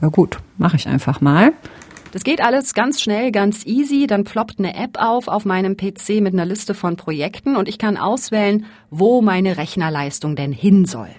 Na 0.00 0.08
gut, 0.08 0.38
mache 0.58 0.76
ich 0.76 0.88
einfach 0.88 1.20
mal. 1.20 1.52
Das 2.12 2.24
geht 2.24 2.40
alles 2.40 2.74
ganz 2.74 3.00
schnell, 3.00 3.32
ganz 3.32 3.66
easy. 3.66 4.06
Dann 4.06 4.24
ploppt 4.24 4.58
eine 4.58 4.74
App 4.74 4.98
auf 5.00 5.28
auf 5.28 5.44
meinem 5.44 5.76
PC 5.76 6.20
mit 6.20 6.32
einer 6.32 6.46
Liste 6.46 6.74
von 6.74 6.96
Projekten 6.96 7.56
und 7.56 7.68
ich 7.68 7.78
kann 7.78 7.96
auswählen, 7.96 8.66
wo 8.90 9.22
meine 9.22 9.56
Rechnerleistung 9.56 10.36
denn 10.36 10.52
hin 10.52 10.86
soll. 10.86 11.10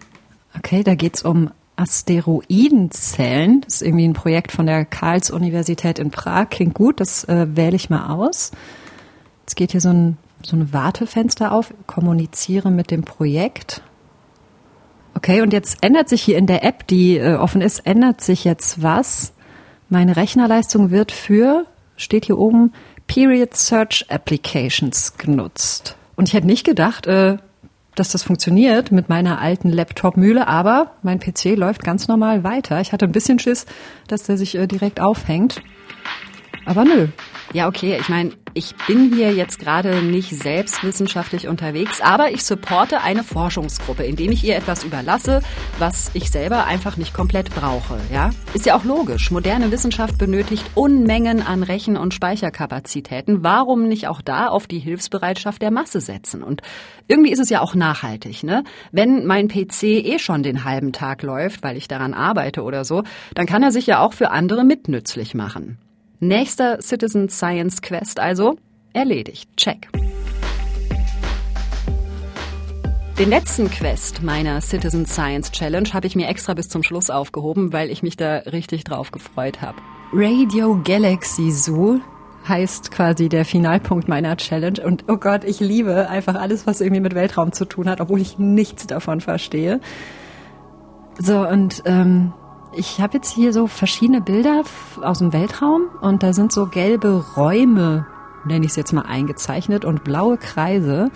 Okay, 0.57 0.83
da 0.83 0.95
geht's 0.95 1.23
um 1.23 1.51
Asteroidenzellen. 1.75 3.61
Das 3.61 3.75
ist 3.75 3.81
irgendwie 3.83 4.07
ein 4.07 4.13
Projekt 4.13 4.51
von 4.51 4.65
der 4.65 4.83
Karls-Universität 4.85 5.99
in 5.99 6.09
Prag. 6.09 6.49
Klingt 6.49 6.73
gut, 6.73 6.99
das 6.99 7.23
äh, 7.25 7.47
wähle 7.55 7.75
ich 7.75 7.89
mal 7.89 8.13
aus. 8.13 8.51
Jetzt 9.41 9.55
geht 9.55 9.71
hier 9.71 9.81
so 9.81 9.89
ein, 9.89 10.17
so 10.43 10.55
ein 10.55 10.73
Wartefenster 10.73 11.51
auf. 11.51 11.73
Kommuniziere 11.85 12.71
mit 12.71 12.89
dem 12.89 13.03
Projekt. 13.03 13.83
Okay, 15.13 15.41
und 15.41 15.53
jetzt 15.53 15.77
ändert 15.81 16.09
sich 16.09 16.21
hier 16.21 16.37
in 16.37 16.47
der 16.47 16.63
App, 16.63 16.87
die 16.87 17.17
äh, 17.17 17.35
offen 17.35 17.61
ist, 17.61 17.85
ändert 17.85 18.21
sich 18.21 18.43
jetzt 18.43 18.81
was. 18.81 19.33
Meine 19.89 20.17
Rechnerleistung 20.17 20.91
wird 20.91 21.11
für, 21.11 21.65
steht 21.95 22.25
hier 22.25 22.37
oben, 22.37 22.73
Period 23.07 23.55
Search 23.55 24.05
Applications 24.09 25.17
genutzt. 25.17 25.95
Und 26.17 26.27
ich 26.27 26.33
hätte 26.33 26.47
nicht 26.47 26.65
gedacht, 26.65 27.07
äh, 27.07 27.37
dass 27.95 28.09
das 28.09 28.23
funktioniert 28.23 28.91
mit 28.91 29.07
meiner 29.09 29.39
alten 29.39 29.69
Laptop-Mühle, 29.69 30.47
aber 30.47 30.91
mein 31.03 31.19
PC 31.19 31.55
läuft 31.55 31.83
ganz 31.83 32.07
normal 32.07 32.43
weiter. 32.43 32.81
Ich 32.81 32.91
hatte 32.91 33.05
ein 33.05 33.11
bisschen 33.11 33.39
Schiss, 33.39 33.65
dass 34.07 34.23
der 34.23 34.37
sich 34.37 34.55
äh, 34.55 34.67
direkt 34.67 34.99
aufhängt. 34.99 35.61
Aber 36.65 36.83
nö. 36.83 37.07
Ja, 37.53 37.67
okay, 37.67 37.97
ich 37.99 38.09
meine, 38.09 38.31
ich 38.57 38.73
bin 38.87 39.13
hier 39.13 39.31
jetzt 39.33 39.59
gerade 39.59 40.01
nicht 40.01 40.31
selbstwissenschaftlich 40.31 41.47
unterwegs, 41.47 42.01
aber 42.01 42.31
ich 42.31 42.43
supporte 42.43 43.01
eine 43.01 43.23
Forschungsgruppe, 43.23 44.03
indem 44.03 44.31
ich 44.31 44.43
ihr 44.43 44.55
etwas 44.55 44.83
überlasse, 44.83 45.43
was 45.77 46.09
ich 46.15 46.31
selber 46.31 46.65
einfach 46.65 46.97
nicht 46.97 47.13
komplett 47.13 47.53
brauche. 47.53 47.99
Ja, 48.11 48.31
ist 48.55 48.65
ja 48.65 48.75
auch 48.75 48.83
logisch. 48.83 49.29
Moderne 49.29 49.71
Wissenschaft 49.71 50.17
benötigt 50.17 50.65
Unmengen 50.73 51.45
an 51.45 51.61
Rechen- 51.61 51.97
und 51.97 52.15
Speicherkapazitäten. 52.15 53.43
Warum 53.43 53.87
nicht 53.87 54.07
auch 54.07 54.23
da 54.23 54.47
auf 54.47 54.65
die 54.65 54.79
Hilfsbereitschaft 54.79 55.61
der 55.61 55.69
Masse 55.69 56.01
setzen? 56.01 56.41
Und 56.41 56.63
irgendwie 57.07 57.31
ist 57.31 57.39
es 57.39 57.51
ja 57.51 57.61
auch 57.61 57.75
nachhaltig, 57.75 58.41
ne? 58.41 58.63
Wenn 58.91 59.27
mein 59.27 59.49
PC 59.49 59.83
eh 59.83 60.17
schon 60.17 60.41
den 60.41 60.63
halben 60.63 60.93
Tag 60.93 61.21
läuft, 61.21 61.61
weil 61.61 61.77
ich 61.77 61.87
daran 61.87 62.15
arbeite 62.15 62.63
oder 62.63 62.85
so, 62.85 63.03
dann 63.35 63.45
kann 63.45 63.61
er 63.61 63.71
sich 63.71 63.85
ja 63.85 63.99
auch 63.99 64.13
für 64.13 64.31
andere 64.31 64.63
mitnützlich 64.63 65.35
machen. 65.35 65.77
Nächster 66.19 66.81
Citizen 66.81 67.29
Science 67.29 67.79
Quest 67.83 68.19
also 68.19 68.57
erledigt. 68.91 69.55
Check. 69.55 69.87
Den 73.19 73.29
letzten 73.29 73.69
Quest 73.69 74.23
meiner 74.23 74.59
Citizen 74.61 75.05
Science 75.05 75.51
Challenge 75.51 75.89
habe 75.93 76.07
ich 76.07 76.15
mir 76.15 76.27
extra 76.27 76.55
bis 76.55 76.69
zum 76.69 76.81
Schluss 76.81 77.11
aufgehoben, 77.11 77.71
weil 77.71 77.91
ich 77.91 78.01
mich 78.01 78.17
da 78.17 78.37
richtig 78.37 78.83
drauf 78.83 79.11
gefreut 79.11 79.61
habe. 79.61 79.77
Radio 80.11 80.81
Galaxy 80.83 81.51
Zoo 81.51 81.99
heißt 82.47 82.89
quasi 82.89 83.29
der 83.29 83.45
Finalpunkt 83.45 84.07
meiner 84.07 84.37
Challenge. 84.37 84.83
Und 84.83 85.03
oh 85.07 85.17
Gott, 85.17 85.43
ich 85.43 85.59
liebe 85.59 86.09
einfach 86.09 86.33
alles, 86.33 86.65
was 86.65 86.81
irgendwie 86.81 87.01
mit 87.01 87.13
Weltraum 87.13 87.51
zu 87.51 87.65
tun 87.65 87.87
hat, 87.87 88.01
obwohl 88.01 88.21
ich 88.21 88.39
nichts 88.39 88.87
davon 88.87 89.21
verstehe. 89.21 89.81
So, 91.19 91.47
und 91.47 91.83
ähm, 91.85 92.33
ich 92.73 92.99
habe 92.99 93.17
jetzt 93.17 93.33
hier 93.33 93.53
so 93.53 93.67
verschiedene 93.67 94.21
Bilder 94.21 94.63
aus 95.01 95.19
dem 95.19 95.33
Weltraum 95.33 95.83
und 96.01 96.23
da 96.23 96.33
sind 96.33 96.51
so 96.51 96.67
gelbe 96.67 97.23
Räume, 97.35 98.05
nenne 98.45 98.65
ich 98.65 98.71
es 98.71 98.75
jetzt 98.77 98.93
mal 98.93 99.03
eingezeichnet, 99.03 99.85
und 99.85 100.03
blaue 100.03 100.37
Kreise. 100.37 101.09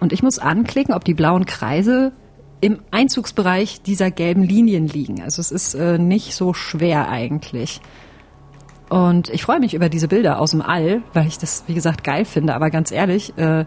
Und 0.00 0.12
ich 0.12 0.22
muss 0.22 0.38
anklicken, 0.38 0.94
ob 0.94 1.04
die 1.04 1.14
blauen 1.14 1.44
Kreise 1.44 2.12
im 2.60 2.80
Einzugsbereich 2.90 3.82
dieser 3.82 4.10
gelben 4.10 4.42
Linien 4.42 4.86
liegen. 4.86 5.22
Also 5.22 5.40
es 5.40 5.52
ist 5.52 5.74
äh, 5.74 5.98
nicht 5.98 6.34
so 6.34 6.54
schwer 6.54 7.08
eigentlich. 7.08 7.80
Und 8.88 9.28
ich 9.28 9.42
freue 9.42 9.60
mich 9.60 9.74
über 9.74 9.88
diese 9.88 10.08
Bilder 10.08 10.40
aus 10.40 10.52
dem 10.52 10.62
All, 10.62 11.02
weil 11.12 11.26
ich 11.26 11.38
das, 11.38 11.64
wie 11.66 11.74
gesagt, 11.74 12.04
geil 12.04 12.24
finde. 12.24 12.54
Aber 12.54 12.70
ganz 12.70 12.90
ehrlich, 12.90 13.36
äh, 13.36 13.66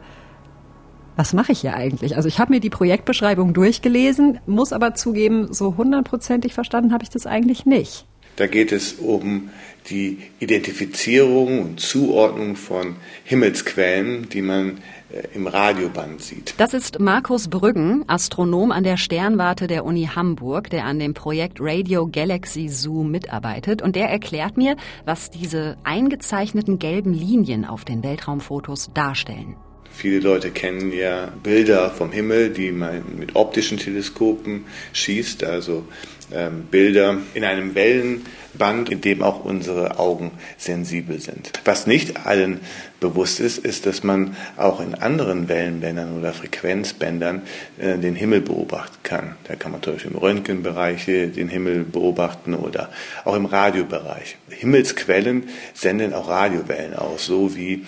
was 1.15 1.34
mache 1.34 1.52
ich 1.52 1.62
hier 1.62 1.76
eigentlich? 1.76 2.15
Also 2.15 2.28
ich 2.28 2.39
habe 2.39 2.54
mir 2.54 2.60
die 2.60 2.69
Projektbeschreibung 2.69 3.54
durchgelesen, 3.54 4.39
muss 4.45 4.74
aber 4.74 4.93
zugeben, 4.95 5.54
so 5.54 5.78
hundertprozentig 5.78 6.54
verstanden 6.54 6.93
habe 6.93 7.04
ich 7.04 7.10
das 7.10 7.26
eigentlich 7.26 7.65
nicht. 7.65 8.06
Da 8.38 8.47
geht 8.47 8.71
es 8.71 8.93
um 8.93 9.50
die 9.89 10.19
Identifizierung 10.39 11.62
und 11.62 11.80
Zuordnung 11.80 12.56
von 12.56 12.95
Himmelsquellen, 13.24 14.30
die 14.30 14.41
man 14.41 14.78
äh, 15.12 15.28
im 15.34 15.47
Radioband 15.47 16.21
sieht. 16.21 16.54
Das 16.58 16.74
ist 16.74 17.00
Markus 17.00 17.50
Brüggen, 17.50 18.06
Astronom 18.08 18.71
an 18.71 18.84
der 18.84 18.97
Sternwarte 18.97 19.67
der 19.67 19.86
Uni 19.86 20.10
Hamburg, 20.15 20.69
der 20.69 20.86
an 20.86 21.00
dem 21.00 21.13
Projekt 21.13 21.58
Radio 21.60 22.08
Galaxy 22.08 22.69
Zoo 22.69 23.04
mitarbeitet. 23.04 23.82
Und 23.82 23.95
der 23.95 24.10
erklärt 24.10 24.56
mir, 24.56 24.76
was 25.06 25.30
diese 25.30 25.78
eingezeichneten 25.84 26.80
gelben 26.80 27.13
Linien 27.13 27.65
auf 27.65 27.86
den 27.86 28.04
Weltraumfotos 28.04 28.91
darstellen. 28.93 29.56
Viele 29.93 30.19
Leute 30.19 30.51
kennen 30.51 30.91
ja 30.91 31.32
Bilder 31.43 31.89
vom 31.91 32.12
Himmel, 32.12 32.49
die 32.49 32.71
man 32.71 33.04
mit 33.17 33.36
optischen 33.36 33.77
Teleskopen 33.77 34.65
schießt, 34.93 35.43
also 35.43 35.86
ähm, 36.34 36.65
Bilder 36.71 37.17
in 37.34 37.43
einem 37.43 37.75
Wellenband, 37.75 38.89
in 38.89 39.01
dem 39.01 39.21
auch 39.21 39.43
unsere 39.43 39.99
Augen 39.99 40.32
sensibel 40.58 41.19
sind. 41.19 41.51
Was 41.65 41.88
nicht 41.88 42.25
allen 42.25 42.62
bewusst 43.01 43.39
ist, 43.39 43.58
ist, 43.58 43.86
dass 43.86 44.04
man 44.04 44.38
auch 44.56 44.80
in 44.80 44.95
anderen 44.95 45.49
Wellenbändern 45.49 46.17
oder 46.17 46.32
Frequenzbändern 46.32 47.41
äh, 47.80 47.97
den 47.97 48.15
Himmel 48.15 48.41
beobachten 48.41 48.97
kann. 49.04 49.36
Da 49.43 49.56
kann 49.56 49.73
man 49.73 49.84
zum 49.84 49.93
Beispiel 49.93 50.12
im 50.12 50.17
Röntgenbereich 50.17 51.06
den 51.06 51.49
Himmel 51.49 51.84
beobachten 51.84 52.54
oder 52.54 52.89
auch 53.25 53.36
im 53.36 53.45
Radiobereich. 53.45 54.38
Himmelsquellen 54.49 55.49
senden 55.73 56.13
auch 56.13 56.30
Radiowellen 56.30 56.95
aus, 56.95 57.25
so 57.25 57.56
wie 57.56 57.86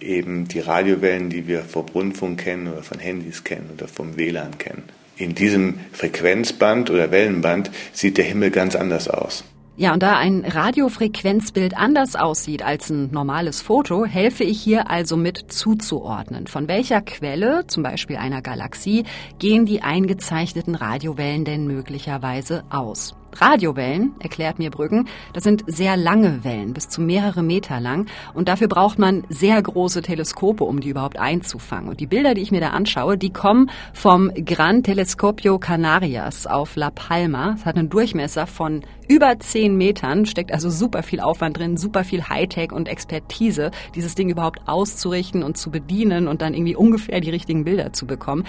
eben 0.00 0.48
die 0.48 0.60
Radiowellen, 0.60 1.30
die 1.30 1.46
wir 1.46 1.62
vom 1.62 1.86
Rundfunk 1.86 2.40
kennen 2.40 2.68
oder 2.68 2.82
von 2.82 2.98
Handys 2.98 3.44
kennen 3.44 3.70
oder 3.72 3.88
vom 3.88 4.16
WLAN 4.16 4.58
kennen. 4.58 4.84
In 5.16 5.34
diesem 5.34 5.80
Frequenzband 5.92 6.90
oder 6.90 7.10
Wellenband 7.10 7.70
sieht 7.92 8.18
der 8.18 8.24
Himmel 8.24 8.50
ganz 8.50 8.76
anders 8.76 9.08
aus. 9.08 9.44
Ja, 9.78 9.92
und 9.92 10.02
da 10.02 10.16
ein 10.16 10.44
Radiofrequenzbild 10.46 11.76
anders 11.76 12.16
aussieht 12.16 12.62
als 12.62 12.88
ein 12.88 13.10
normales 13.10 13.60
Foto, 13.60 14.06
helfe 14.06 14.42
ich 14.42 14.58
hier 14.60 14.90
also 14.90 15.18
mit 15.18 15.52
zuzuordnen. 15.52 16.46
Von 16.46 16.66
welcher 16.66 17.02
Quelle, 17.02 17.66
zum 17.66 17.82
Beispiel 17.82 18.16
einer 18.16 18.40
Galaxie, 18.40 19.04
gehen 19.38 19.66
die 19.66 19.82
eingezeichneten 19.82 20.74
Radiowellen 20.74 21.44
denn 21.44 21.66
möglicherweise 21.66 22.64
aus? 22.70 23.14
Radiowellen, 23.40 24.14
erklärt 24.20 24.58
mir 24.58 24.70
Brüggen, 24.70 25.08
das 25.32 25.44
sind 25.44 25.64
sehr 25.66 25.96
lange 25.96 26.44
Wellen, 26.44 26.72
bis 26.72 26.88
zu 26.88 27.00
mehrere 27.00 27.42
Meter 27.42 27.80
lang. 27.80 28.06
Und 28.34 28.48
dafür 28.48 28.68
braucht 28.68 28.98
man 28.98 29.24
sehr 29.28 29.60
große 29.60 30.02
Teleskope, 30.02 30.64
um 30.64 30.80
die 30.80 30.88
überhaupt 30.88 31.18
einzufangen. 31.18 31.88
Und 31.88 32.00
die 32.00 32.06
Bilder, 32.06 32.34
die 32.34 32.42
ich 32.42 32.50
mir 32.50 32.60
da 32.60 32.70
anschaue, 32.70 33.18
die 33.18 33.32
kommen 33.32 33.70
vom 33.92 34.30
Gran 34.34 34.82
Telescopio 34.82 35.58
Canarias 35.58 36.46
auf 36.46 36.76
La 36.76 36.90
Palma. 36.90 37.54
Es 37.56 37.64
hat 37.64 37.76
einen 37.76 37.90
Durchmesser 37.90 38.46
von 38.46 38.82
über 39.08 39.38
zehn 39.38 39.76
Metern, 39.76 40.26
steckt 40.26 40.52
also 40.52 40.68
super 40.68 41.02
viel 41.02 41.20
Aufwand 41.20 41.58
drin, 41.58 41.76
super 41.76 42.04
viel 42.04 42.28
Hightech 42.28 42.72
und 42.72 42.88
Expertise, 42.88 43.70
dieses 43.94 44.14
Ding 44.14 44.28
überhaupt 44.28 44.60
auszurichten 44.66 45.42
und 45.42 45.56
zu 45.56 45.70
bedienen 45.70 46.26
und 46.28 46.42
dann 46.42 46.54
irgendwie 46.54 46.76
ungefähr 46.76 47.20
die 47.20 47.30
richtigen 47.30 47.64
Bilder 47.64 47.92
zu 47.92 48.06
bekommen. 48.06 48.44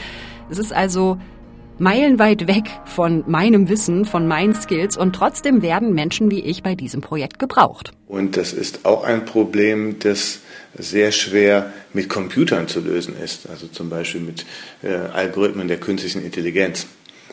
Es 0.50 0.58
ist 0.58 0.74
also 0.74 1.18
meilenweit 1.80 2.48
weg 2.48 2.66
von 2.86 3.24
meinem 3.28 3.70
Wissen, 3.70 4.06
von 4.06 4.28
meinen 4.28 4.54
Skills 4.54 4.98
und 4.98 5.14
trotzdem 5.14 5.62
werden 5.62 5.94
Menschen 5.94 6.32
wie 6.32 6.42
ich 6.42 6.64
bei 6.64 6.76
diesem 6.76 7.02
Projekt 7.02 7.40
gebraucht. 7.40 7.92
Und 8.08 8.38
das 8.38 8.54
ist 8.54 8.86
auch 8.86 9.04
ein 9.04 9.26
Problem, 9.26 10.00
das 10.00 10.40
sehr 10.78 11.12
schwer 11.12 11.74
mit 11.94 12.10
Computern 12.10 12.68
zu 12.68 12.80
lösen 12.80 13.16
ist, 13.18 13.50
also 13.50 13.68
zum 13.68 13.90
Beispiel 13.90 14.22
mit 14.22 14.46
äh, 14.84 14.90
Algorithmen 14.90 15.68
der 15.68 15.78
künstlichen 15.78 16.24
Intelligenz. 16.24 16.88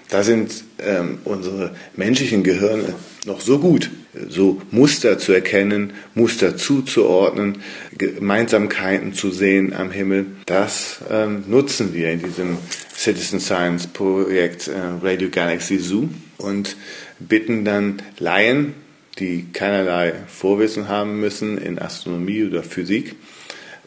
Da 0.08 0.22
sind 0.22 0.64
ähm, 0.78 1.18
unsere 1.24 1.74
menschlichen 1.96 2.42
Gehirne 2.44 2.94
noch 3.26 3.40
so 3.40 3.58
gut, 3.58 3.90
so 4.28 4.60
Muster 4.70 5.18
zu 5.18 5.32
erkennen, 5.32 5.94
Muster 6.14 6.56
zuzuordnen, 6.56 7.58
Gemeinsamkeiten 7.96 9.14
zu 9.14 9.30
sehen 9.30 9.72
am 9.72 9.90
Himmel. 9.90 10.26
Das 10.46 10.98
ähm, 11.10 11.44
nutzen 11.48 11.94
wir 11.94 12.12
in 12.12 12.22
diesem 12.22 12.58
Citizen 12.94 13.40
Science 13.40 13.86
Projekt 13.86 14.68
äh, 14.68 14.72
Radio 15.02 15.30
Galaxy 15.30 15.78
Zoo 15.78 16.08
und 16.38 16.76
bitten 17.18 17.64
dann 17.64 18.02
Laien, 18.18 18.74
die 19.18 19.46
keinerlei 19.52 20.12
Vorwissen 20.26 20.88
haben 20.88 21.20
müssen 21.20 21.58
in 21.58 21.78
Astronomie 21.78 22.44
oder 22.44 22.62
Physik, 22.62 23.14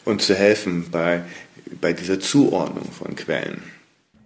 uns 0.04 0.26
zu 0.26 0.34
helfen 0.34 0.86
bei, 0.90 1.22
bei 1.80 1.92
dieser 1.92 2.18
Zuordnung 2.18 2.90
von 2.90 3.14
Quellen. 3.14 3.62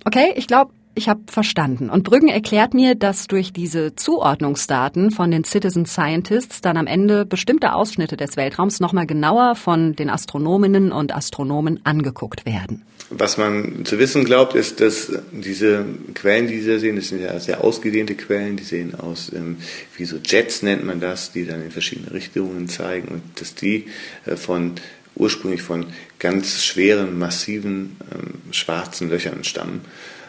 Okay, 0.04 0.32
ich 0.36 0.46
glaube, 0.46 0.72
ich 0.94 1.08
habe 1.08 1.20
verstanden. 1.26 1.90
Und 1.90 2.04
Brüggen 2.04 2.28
erklärt 2.28 2.74
mir, 2.74 2.94
dass 2.94 3.26
durch 3.26 3.52
diese 3.52 3.94
Zuordnungsdaten 3.96 5.10
von 5.10 5.30
den 5.30 5.44
Citizen 5.44 5.86
Scientists 5.86 6.60
dann 6.60 6.76
am 6.76 6.86
Ende 6.86 7.24
bestimmte 7.24 7.74
Ausschnitte 7.74 8.16
des 8.16 8.36
Weltraums 8.36 8.80
nochmal 8.80 9.06
genauer 9.06 9.54
von 9.54 9.96
den 9.96 10.10
Astronominnen 10.10 10.92
und 10.92 11.14
Astronomen 11.14 11.80
angeguckt 11.84 12.44
werden. 12.44 12.82
Was 13.10 13.36
man 13.36 13.84
zu 13.84 13.98
wissen 13.98 14.24
glaubt, 14.24 14.54
ist, 14.54 14.80
dass 14.80 15.12
diese 15.32 15.84
Quellen, 16.14 16.46
die 16.46 16.60
Sie 16.60 16.78
sehen, 16.78 16.96
das 16.96 17.08
sind 17.08 17.20
ja 17.20 17.38
sehr 17.40 17.62
ausgedehnte 17.62 18.14
Quellen, 18.14 18.56
die 18.56 18.64
sehen 18.64 18.94
aus 18.94 19.30
ähm, 19.34 19.58
wie 19.96 20.06
so 20.06 20.16
Jets 20.24 20.62
nennt 20.62 20.84
man 20.84 21.00
das, 21.00 21.30
die 21.32 21.44
dann 21.44 21.62
in 21.62 21.70
verschiedene 21.70 22.12
Richtungen 22.12 22.68
zeigen 22.68 23.08
und 23.08 23.22
dass 23.38 23.54
die 23.54 23.86
äh, 24.24 24.36
von 24.36 24.72
ursprünglich 25.14 25.62
von 25.62 25.86
ganz 26.18 26.64
schweren, 26.64 27.18
massiven 27.18 27.96
ähm, 28.12 28.52
schwarzen 28.52 29.10
Löchern 29.10 29.44
stammen. 29.44 29.82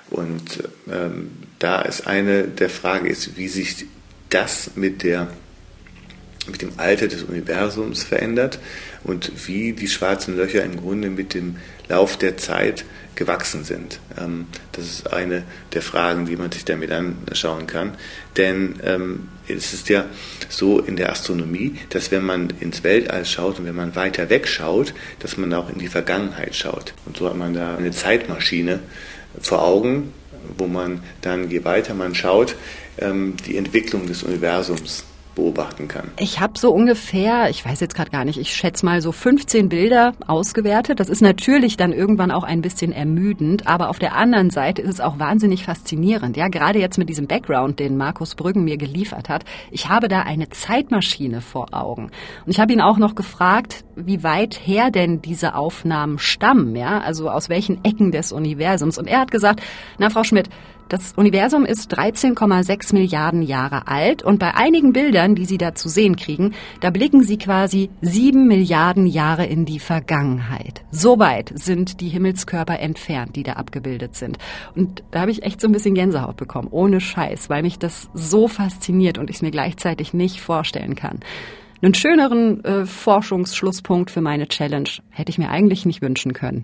Und 0.10 0.64
ähm, 0.92 1.32
da 1.60 1.82
ist 1.82 2.08
eine 2.08 2.44
der 2.44 2.70
Fragen 2.70 3.08
ist, 3.08 3.38
wie 3.38 3.48
sich 3.48 3.86
das 4.30 4.72
mit 4.76 5.04
der 5.04 5.30
mit 6.48 6.62
dem 6.62 6.74
Alter 6.78 7.08
des 7.08 7.24
Universums 7.24 8.04
verändert 8.04 8.60
und 9.06 9.48
wie 9.48 9.72
die 9.72 9.88
schwarzen 9.88 10.36
Löcher 10.36 10.64
im 10.64 10.76
Grunde 10.76 11.10
mit 11.10 11.34
dem 11.34 11.56
Lauf 11.88 12.18
der 12.18 12.36
Zeit 12.36 12.84
gewachsen 13.16 13.64
sind. 13.64 14.00
Ähm, 14.20 14.48
das 14.72 14.86
ist 14.86 15.14
eine 15.14 15.44
der 15.74 15.82
Fragen, 15.82 16.26
die 16.26 16.36
man 16.36 16.52
sich 16.52 16.66
damit 16.66 16.92
anschauen 16.92 17.68
kann. 17.68 17.96
Denn 18.38 18.76
ähm, 18.84 19.30
es 19.48 19.74
ist 19.74 19.90
ja 19.90 20.06
so 20.50 20.80
in 20.80 20.96
der 20.96 21.12
Astronomie, 21.12 21.76
dass 21.90 22.12
wenn 22.12 22.26
man 22.26 22.50
ins 22.60 22.84
Weltall 22.84 23.26
schaut 23.26 23.60
und 23.60 23.66
wenn 23.66 23.76
man 23.76 23.96
weiter 23.96 24.30
weg 24.30 24.48
schaut, 24.48 24.94
dass 25.20 25.38
man 25.38 25.54
auch 25.54 25.70
in 25.70 25.80
die 25.80 25.88
Vergangenheit 25.88 26.56
schaut. 26.56 26.94
Und 27.06 27.18
so 27.18 27.30
hat 27.30 27.38
man 27.38 27.54
da 27.54 27.76
eine 27.76 27.92
Zeitmaschine 27.92 28.80
vor 29.40 29.64
Augen, 29.64 30.14
wo 30.58 30.68
man 30.68 31.04
dann, 31.22 31.50
je 31.50 31.64
weiter 31.64 31.94
man 31.94 32.16
schaut, 32.16 32.56
ähm, 32.98 33.36
die 33.48 33.58
Entwicklung 33.58 34.08
des 34.08 34.24
Universums 34.24 35.06
beobachten 35.36 35.88
kann. 35.88 36.12
Ich 36.18 36.40
habe 36.40 36.58
so 36.58 36.72
ungefähr, 36.72 37.50
ich 37.50 37.66
weiß 37.66 37.80
jetzt 37.80 37.96
gerade 37.96 38.12
gar 38.12 38.26
nicht, 38.26 38.40
ich 38.40 38.54
schätze 38.54 38.86
mal 38.86 39.02
so 39.02 39.12
15 39.12 39.70
Bilder 39.70 40.14
ausgewertet. 40.28 41.00
Das 41.00 41.10
ist 41.10 41.22
natürlich 41.22 41.78
dann 41.78 41.92
irgendwann 41.92 42.32
auch 42.32 42.44
ein 42.44 42.62
bisschen 42.62 42.92
ermüdend, 42.92 43.68
aber 43.68 43.90
auf 43.90 44.00
der 44.00 44.16
anderen 44.16 44.50
Seite 44.50 44.82
ist 44.82 44.90
es 44.90 45.00
auch 45.00 45.20
wahnsinnig 45.20 45.64
faszinierend. 45.64 46.38
Ja, 46.38 46.48
gerade 46.48 46.80
jetzt 46.80 46.98
mit 46.98 47.10
diesem 47.10 47.28
Background, 47.28 47.80
den 47.80 47.98
Markus 47.98 48.36
Brüggen 48.36 48.64
mir 48.64 48.78
geliefert 48.78 49.30
hat. 49.30 49.44
Ich 49.72 49.90
habe 49.90 50.08
da 50.08 50.22
eine 50.22 50.50
Zeitmaschine 50.50 51.42
vor 51.42 51.68
Augen. 51.72 52.12
Und 52.46 52.52
ich 52.52 52.60
habe 52.60 52.74
ihn 52.74 52.82
auch 52.82 52.98
noch 52.98 53.16
gefragt, 53.16 53.84
wie 53.96 54.24
weit 54.24 54.60
her 54.64 54.92
denn 54.92 55.22
diese 55.22 55.56
Aufnahmen 55.56 56.20
stammen, 56.20 56.76
ja, 56.76 57.00
also 57.00 57.30
aus 57.30 57.50
welchen 57.50 57.84
Ecken 57.84 58.12
des 58.12 58.32
Universums. 58.32 58.98
Und 58.98 59.08
er 59.08 59.20
hat 59.20 59.32
gesagt, 59.32 59.62
na 59.98 60.10
Frau 60.10 60.24
Schmidt, 60.24 60.50
das 60.90 61.14
Universum 61.16 61.66
ist 61.66 61.94
13,6 61.94 62.94
Milliarden 62.94 63.42
Jahre 63.42 63.88
alt 63.88 64.24
und 64.24 64.40
bei 64.40 64.56
einigen 64.56 64.94
Bildern, 64.94 65.36
die 65.36 65.46
Sie 65.46 65.58
da 65.58 65.76
zu 65.76 65.90
sehen 65.90 66.16
kriegen, 66.16 66.54
da 66.82 66.90
blicken 66.90 67.24
Sie 67.24 67.38
quasi 67.38 67.90
sieben 68.02 68.48
Milliarden 68.48 69.08
Jahre 69.08 69.46
in 69.46 69.66
die 69.66 69.80
Vergangenheit. 69.80 70.84
So 70.92 71.20
weit 71.20 71.52
sind 71.56 72.02
die 72.02 72.10
Himmelskörper 72.10 72.80
entfernt, 72.80 73.36
die 73.36 73.44
da 73.44 73.54
abgebildet 73.54 74.16
sind. 74.16 74.38
Und 74.76 75.04
da 75.12 75.22
habe 75.22 75.32
ich 75.32 75.44
echt 75.44 75.62
so 75.62 75.68
ein 75.68 75.74
bisschen 75.74 75.96
Gänsehaut 75.96 76.38
bekommen, 76.38 76.68
ohne 76.72 77.02
Scheiß, 77.02 77.50
weil 77.50 77.64
mich 77.64 77.80
das 77.80 78.10
so 78.14 78.48
fasziniert 78.48 79.18
und 79.18 79.30
ich 79.30 79.38
es 79.38 79.42
mir 79.42 79.52
gleichzeitig 79.52 80.14
nicht 80.14 80.42
vorstellen 80.42 80.96
kann. 80.96 81.20
Einen 81.82 81.94
schöneren 81.94 82.64
äh, 82.64 82.86
Forschungsschlusspunkt 82.86 84.10
für 84.10 84.22
meine 84.22 84.48
Challenge 84.48 84.90
hätte 85.10 85.30
ich 85.32 85.38
mir 85.38 85.50
eigentlich 85.50 85.86
nicht 85.86 86.02
wünschen 86.02 86.32
können. 86.32 86.62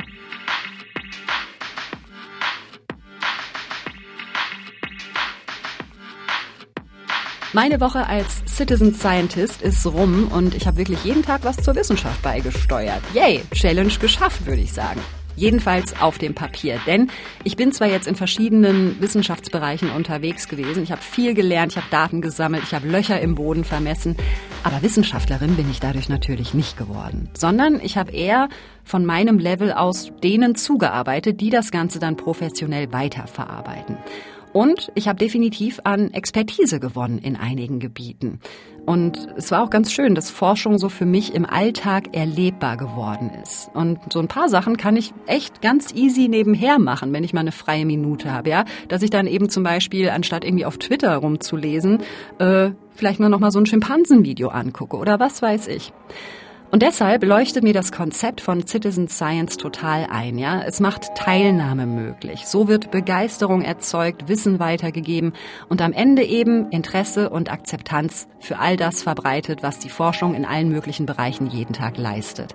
Meine 7.52 7.82
Woche 7.82 8.06
als 8.06 8.44
Citizen 8.46 8.94
Scientist 8.94 9.64
ist 9.64 9.84
rum 9.88 10.28
und 10.32 10.54
ich 10.54 10.68
habe 10.68 10.78
wirklich 10.78 11.04
jeden 11.04 11.24
Tag 11.24 11.44
was 11.44 11.58
zur 11.58 11.74
Wissenschaft 11.76 12.22
beigesteuert. 12.22 13.02
Yay, 13.16 13.42
Challenge 13.54 13.92
geschafft, 14.00 14.46
würde 14.46 14.62
ich 14.62 14.72
sagen. 14.72 15.02
Jedenfalls 15.36 16.00
auf 16.00 16.20
dem 16.20 16.36
Papier. 16.36 16.80
Denn 16.86 17.10
ich 17.44 17.56
bin 17.56 17.72
zwar 17.72 17.88
jetzt 17.88 18.08
in 18.08 18.16
verschiedenen 18.16 19.02
Wissenschaftsbereichen 19.02 19.90
unterwegs 19.90 20.48
gewesen, 20.48 20.84
ich 20.84 20.92
habe 20.92 21.02
viel 21.02 21.34
gelernt, 21.34 21.72
ich 21.72 21.78
habe 21.78 21.88
Daten 21.90 22.22
gesammelt, 22.22 22.62
ich 22.66 22.76
habe 22.76 22.88
Löcher 22.88 23.20
im 23.20 23.34
Boden 23.34 23.64
vermessen, 23.64 24.16
aber 24.64 24.84
Wissenschaftlerin 24.84 25.56
bin 25.56 25.72
ich 25.72 25.80
dadurch 25.80 26.08
natürlich 26.08 26.54
nicht 26.54 26.78
geworden, 26.78 27.30
sondern 27.34 27.80
ich 27.82 27.98
habe 27.98 28.12
eher 28.12 28.50
von 28.84 29.06
meinem 29.06 29.40
Level 29.40 29.72
aus 29.72 30.12
denen 30.22 30.54
zugearbeitet, 30.54 31.42
die 31.42 31.50
das 31.50 31.72
Ganze 31.72 31.98
dann 31.98 32.16
professionell 32.16 32.92
weiterverarbeiten. 32.92 33.98
Und 34.54 34.92
ich 34.96 35.08
habe 35.08 35.20
definitiv 35.20 35.80
an 35.84 36.12
Expertise 36.14 36.80
gewonnen 36.80 37.20
in 37.20 37.36
einigen 37.36 37.80
Gebieten. 37.80 38.40
Und 38.86 39.28
es 39.38 39.52
war 39.52 39.64
auch 39.64 39.70
ganz 39.70 39.92
schön, 39.92 40.16
dass 40.16 40.32
Forschung 40.32 40.80
so 40.80 40.90
für 40.90 41.06
mich 41.06 41.36
im 41.36 41.46
Alltag 41.46 42.16
erlebbar 42.16 42.76
geworden 42.76 43.30
ist. 43.44 43.70
Und 43.76 44.00
so 44.12 44.20
ein 44.20 44.28
paar 44.28 44.50
Sachen 44.50 44.78
kann 44.78 44.96
ich 44.98 45.14
echt 45.28 45.62
ganz 45.62 45.94
easy 45.94 46.28
nebenher 46.28 46.80
machen, 46.80 47.14
wenn 47.14 47.24
ich 47.24 47.34
mal 47.34 47.42
eine 47.42 47.52
freie 47.52 47.86
Minute 47.86 48.32
habe, 48.32 48.50
ja. 48.50 48.66
Dass 48.88 49.04
ich 49.04 49.12
dann 49.12 49.28
eben 49.28 49.50
zum 49.50 49.64
Beispiel, 49.64 50.10
anstatt 50.10 50.44
irgendwie 50.44 50.66
auf 50.66 50.78
Twitter 50.80 51.16
rumzulesen, 51.18 52.00
äh, 52.40 52.72
vielleicht 52.96 53.20
mal 53.20 53.30
nochmal 53.30 53.52
so 53.52 53.60
ein 53.60 53.68
Schimpansenvideo 53.68 54.50
angucke 54.50 54.98
oder 54.98 55.20
was 55.20 55.42
weiß 55.42 55.68
ich. 55.68 55.94
Und 56.72 56.84
deshalb 56.84 57.24
leuchtet 57.24 57.64
mir 57.64 57.74
das 57.74 57.92
Konzept 57.92 58.42
von 58.42 58.68
Citizen 58.68 59.08
Science 59.08 59.58
total 59.58 60.06
ein, 60.12 60.38
ja. 60.38 60.62
Es 60.62 60.80
macht 60.80 61.16
Teilnahme 61.16 61.88
möglich. 61.88 62.46
So 62.46 62.68
wird 62.68 62.92
Begeisterung 62.92 63.64
erzeugt, 63.64 64.28
Wissen 64.28 64.60
weitergegeben 64.60 65.34
und 65.68 65.82
am 65.82 65.94
Ende 65.94 66.24
eben 66.24 66.70
Interesse 66.70 67.32
und 67.32 67.52
Akzeptanz 67.52 68.28
für 68.40 68.60
all 68.60 68.78
das 68.78 69.02
verbreitet, 69.02 69.64
was 69.64 69.80
die 69.80 69.90
Forschung 69.90 70.36
in 70.36 70.46
allen 70.46 70.70
möglichen 70.70 71.08
Bereichen 71.08 71.48
jeden 71.48 71.74
Tag 71.74 71.98
leistet 71.98 72.54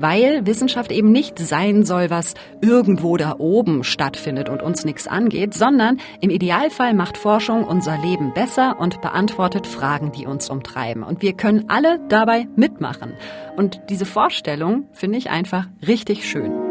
weil 0.00 0.46
Wissenschaft 0.46 0.90
eben 0.90 1.12
nicht 1.12 1.38
sein 1.38 1.84
soll, 1.84 2.10
was 2.10 2.34
irgendwo 2.60 3.16
da 3.16 3.36
oben 3.38 3.84
stattfindet 3.84 4.48
und 4.48 4.62
uns 4.62 4.84
nichts 4.84 5.06
angeht, 5.06 5.54
sondern 5.54 5.98
im 6.20 6.30
Idealfall 6.30 6.94
macht 6.94 7.16
Forschung 7.16 7.64
unser 7.64 7.98
Leben 7.98 8.32
besser 8.34 8.80
und 8.80 9.00
beantwortet 9.00 9.66
Fragen, 9.66 10.12
die 10.12 10.26
uns 10.26 10.50
umtreiben. 10.50 11.02
Und 11.02 11.22
wir 11.22 11.34
können 11.34 11.66
alle 11.68 12.00
dabei 12.08 12.48
mitmachen. 12.56 13.12
Und 13.56 13.80
diese 13.90 14.06
Vorstellung 14.06 14.88
finde 14.92 15.18
ich 15.18 15.30
einfach 15.30 15.66
richtig 15.86 16.28
schön. 16.28 16.69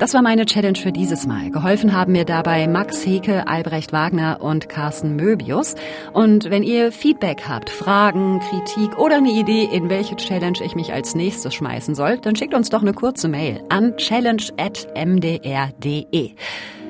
Das 0.00 0.14
war 0.14 0.22
meine 0.22 0.46
Challenge 0.46 0.78
für 0.78 0.92
dieses 0.92 1.26
Mal. 1.26 1.50
Geholfen 1.50 1.92
haben 1.92 2.12
mir 2.12 2.24
dabei 2.24 2.66
Max 2.66 3.04
Heke, 3.04 3.46
Albrecht 3.46 3.92
Wagner 3.92 4.38
und 4.40 4.70
Carsten 4.70 5.14
Möbius. 5.14 5.74
Und 6.14 6.48
wenn 6.48 6.62
ihr 6.62 6.90
Feedback 6.90 7.42
habt, 7.46 7.68
Fragen, 7.68 8.40
Kritik 8.40 8.96
oder 8.96 9.18
eine 9.18 9.30
Idee, 9.30 9.68
in 9.70 9.90
welche 9.90 10.16
Challenge 10.16 10.58
ich 10.64 10.74
mich 10.74 10.94
als 10.94 11.14
nächstes 11.14 11.52
schmeißen 11.52 11.94
soll, 11.94 12.16
dann 12.16 12.34
schickt 12.34 12.54
uns 12.54 12.70
doch 12.70 12.80
eine 12.80 12.94
kurze 12.94 13.28
Mail 13.28 13.62
an 13.68 13.94
challenge.mdr.de. 13.98 16.30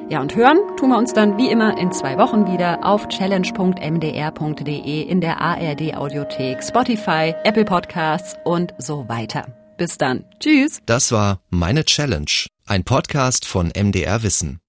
Ja, 0.08 0.20
und 0.20 0.36
hören 0.36 0.58
tun 0.76 0.90
wir 0.90 0.98
uns 0.98 1.12
dann 1.12 1.36
wie 1.36 1.50
immer 1.50 1.76
in 1.78 1.90
zwei 1.90 2.16
Wochen 2.16 2.46
wieder 2.46 2.86
auf 2.86 3.08
challenge.mdr.de 3.08 5.02
in 5.02 5.20
der 5.20 5.40
ARD 5.40 5.96
Audiothek, 5.96 6.62
Spotify, 6.62 7.34
Apple 7.42 7.64
Podcasts 7.64 8.36
und 8.44 8.72
so 8.78 9.08
weiter. 9.08 9.46
Bis 9.80 9.96
dann. 9.96 10.26
Tschüss. 10.40 10.80
Das 10.84 11.10
war 11.10 11.40
Meine 11.48 11.86
Challenge, 11.86 12.26
ein 12.70 12.84
Podcast 12.84 13.46
von 13.46 13.72
MDR 13.76 14.22
Wissen. 14.22 14.60